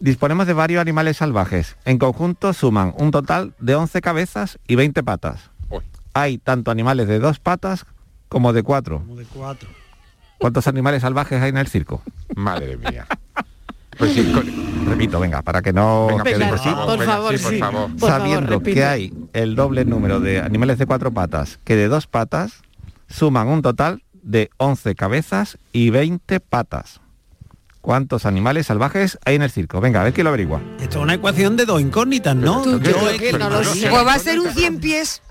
[0.01, 1.77] Disponemos de varios animales salvajes.
[1.85, 5.51] En conjunto suman un total de 11 cabezas y 20 patas.
[6.15, 7.87] Hay tanto animales de dos patas
[8.29, 9.05] como de cuatro.
[9.17, 9.69] De cuatro.
[10.39, 12.03] ¿Cuántos animales salvajes hay en el circo?
[12.35, 13.07] Madre mía.
[13.99, 14.33] Pues sí,
[14.87, 16.65] Repito, venga, para que no Venga, por por sí.
[16.71, 17.59] favor, Por venga, favor, sí, por sí.
[17.59, 17.91] favor.
[17.91, 21.87] Por favor, Sabiendo que hay el doble número de animales de cuatro patas que de
[21.89, 22.63] dos patas,
[23.09, 27.01] suman un total de 11 cabezas y 20 patas.
[27.81, 29.81] ¿Cuántos animales salvajes hay en el circo?
[29.81, 30.61] Venga, a ver quién lo averigua.
[30.81, 32.61] Esto es una ecuación de dos incógnitas, ¿no?
[32.63, 33.89] Tú- Yo tú- es que no lo sé.
[33.89, 35.23] Pues va a ser un 100 pies.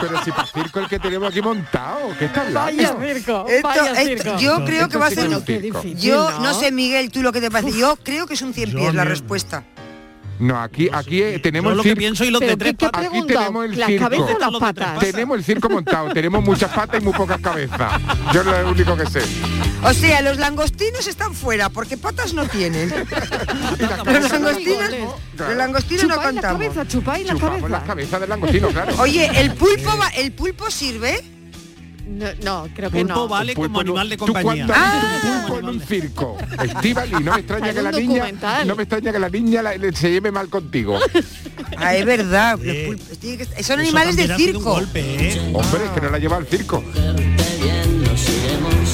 [0.00, 2.60] Pero si para circo el que tenemos aquí montado, ¿qué está hablando?
[2.60, 4.38] Vaya circo, Esto- vaya esto- circo.
[4.38, 5.82] yo creo que va a ser un circo.
[5.94, 7.78] Yo no sé, Miguel, tú lo que te parece.
[7.78, 9.64] Yo creo que es un 100 pies la respuesta.
[10.40, 11.98] No, aquí, aquí tenemos Yo el lo que circo.
[11.98, 14.04] pienso y lo Pero de tres ¿qué- qué ha Aquí tenemos el ¿Las circo.
[14.04, 14.98] cabezas o las patas?
[14.98, 17.92] Tenemos el circo montado, tenemos muchas patas y muy pocas cabezas.
[18.32, 19.22] Yo es lo único que sé.
[19.82, 22.88] O sea, los langostinos están fuera porque patas no tienen.
[23.78, 24.90] los langostinos,
[25.38, 26.62] los langostinos no Chupáis la contamos.
[26.62, 27.68] cabeza, chupáis la Chupamos cabeza.
[27.78, 28.94] las cabezas del langostino, claro.
[28.98, 31.22] Oye, el pulpo va- el pulpo sirve.
[32.10, 33.28] No, no, creo que Pulpo no.
[33.28, 34.66] vale Pulpo como no- animal de ¿Tú compañía.
[34.66, 34.74] visto
[35.28, 36.36] un pulpo en un circo?
[37.08, 38.24] Y no me extraña que la niña
[38.66, 40.98] no me extraña que la niña la- le- se lleve mal contigo.
[41.76, 42.58] Ah, es verdad.
[42.60, 44.60] los pulpos tienen que- son Eso animales de circo.
[44.60, 45.50] golpe, ¿eh?
[45.54, 46.82] Hombre, es que no la lleva al circo.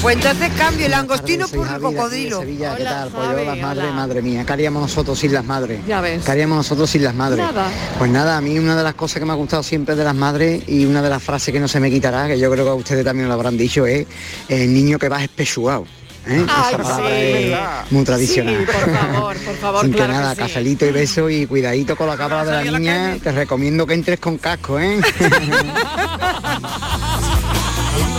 [0.01, 2.39] Pues entonces cambio el langostino por de cocodrilo.
[2.39, 3.09] Sevilla, ¿qué tal?
[3.09, 3.93] Pues Javi, yo, las madres, hola.
[3.93, 5.79] madre mía, ¿qué haríamos nosotros sin las madres?
[5.87, 6.23] Ya ves.
[6.23, 7.39] ¿Qué haríamos nosotros sin las madres?
[7.45, 7.67] Nada.
[7.97, 10.15] Pues nada, a mí una de las cosas que me ha gustado siempre de las
[10.15, 12.71] madres y una de las frases que no se me quitará, que yo creo que
[12.71, 14.05] a ustedes también lo habrán dicho, es
[14.47, 15.85] el niño que va espechuado.
[16.27, 16.45] ¿eh?
[16.47, 17.15] Ay, Esa palabra sí.
[17.85, 18.55] es muy tradicional.
[18.59, 20.41] Sí, por favor, por favor, Sin que claro nada, que sí.
[20.47, 24.19] cafelito y beso y cuidadito con la cabra de la niña, te recomiendo que entres
[24.19, 24.99] con casco, ¿eh?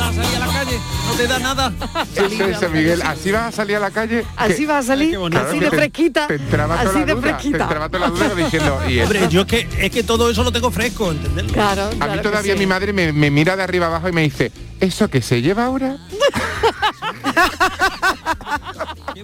[0.09, 0.78] ¿Vas a salir a la calle?
[1.06, 1.72] ¿No te da nada?
[2.16, 4.24] Eso, eso, Miguel, así vas a salir a la calle.
[4.36, 6.26] Así que- va a salir, así de te- fresquita.
[6.26, 7.62] Te entraba Así la de te fresquita.
[7.64, 9.00] entraba toda la duda diciendo, y?
[9.00, 11.52] Hombre, yo es que, es que todo eso lo tengo fresco, ¿entendés?
[11.52, 14.50] Claro, A mí todavía mi madre me, me mira de arriba abajo y me dice,
[14.80, 15.96] ¿eso que se lleva ahora?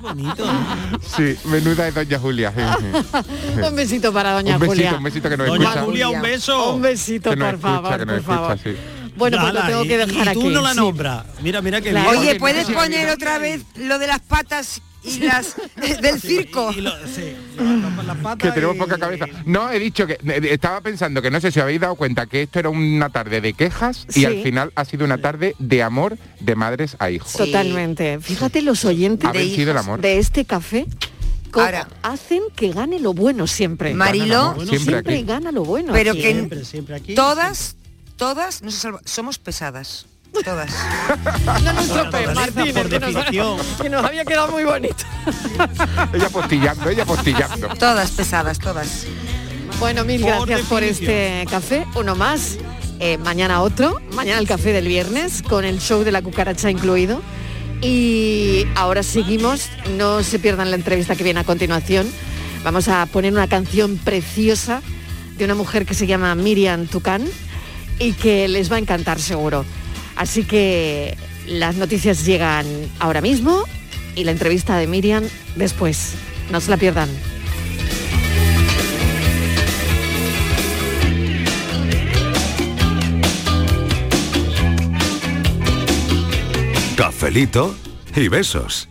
[0.01, 0.45] bonito.
[1.17, 2.53] Sí, menuda es doña Julia.
[3.67, 4.95] un besito para doña un besito, Julia.
[4.99, 5.85] un besito que nos Doña escucha.
[5.85, 6.75] Julia, un beso.
[6.75, 8.59] Un besito, por escucha, favor, por favor.
[9.17, 10.41] Bueno, pues lo tengo y- que dejar y aquí.
[10.41, 10.77] tú no la sí.
[10.77, 11.25] nombras.
[11.43, 12.11] Mira, mira que Claro.
[12.11, 12.23] bien.
[12.23, 15.55] Oye, ¿puedes poner otra vez lo de las patas y las
[16.03, 16.73] del circo?
[16.77, 19.27] Y lo- sí, la- la pata Que tenemos y- poca cabeza.
[19.47, 22.43] No, he dicho que eh, estaba pensando que no sé si habéis dado cuenta que
[22.43, 24.23] esto era una tarde de quejas Sí.
[24.23, 27.33] y al final ha sido una tarde de amor de madres a hijos.
[27.35, 28.19] Totalmente.
[28.21, 30.01] Fíjate los oyentes de, vencido el amor.
[30.01, 30.87] de este café
[31.53, 31.87] Ahora.
[32.03, 33.95] hacen que gane lo bueno siempre.
[33.95, 35.93] Marilo, Bueno, siempre gana lo bueno.
[35.93, 36.23] pero aquí.
[36.23, 37.15] que Siempre, siempre aquí.
[37.15, 37.77] todas,
[38.17, 40.07] todas, no se salva- somos pesadas.
[40.45, 40.73] Todas.
[41.63, 43.59] No nos tropes, naturaleza, Martínez, por que nos, definición.
[43.83, 45.05] que nos había quedado muy bonito.
[46.13, 47.69] Ella postillando, ella postillando.
[47.79, 49.07] Todas pesadas, todas.
[49.79, 51.87] Bueno, mil Por gracias por este café.
[51.95, 52.59] Uno más.
[53.01, 54.01] Eh, mañana otro.
[54.15, 57.21] Mañana el café del viernes con el show de la cucaracha incluido.
[57.83, 59.69] Y ahora seguimos.
[59.97, 62.11] No se pierdan la entrevista que viene a continuación.
[62.63, 64.81] Vamos a poner una canción preciosa
[65.37, 67.25] de una mujer que se llama Miriam Tucán
[67.99, 69.65] y que les va a encantar seguro.
[70.17, 71.17] Así que
[71.47, 72.67] las noticias llegan
[72.99, 73.65] ahora mismo
[74.15, 75.25] y la entrevista de Miriam
[75.57, 76.15] después.
[76.51, 77.09] No se la pierdan.
[86.97, 87.75] Cafelito
[88.15, 88.89] y besos.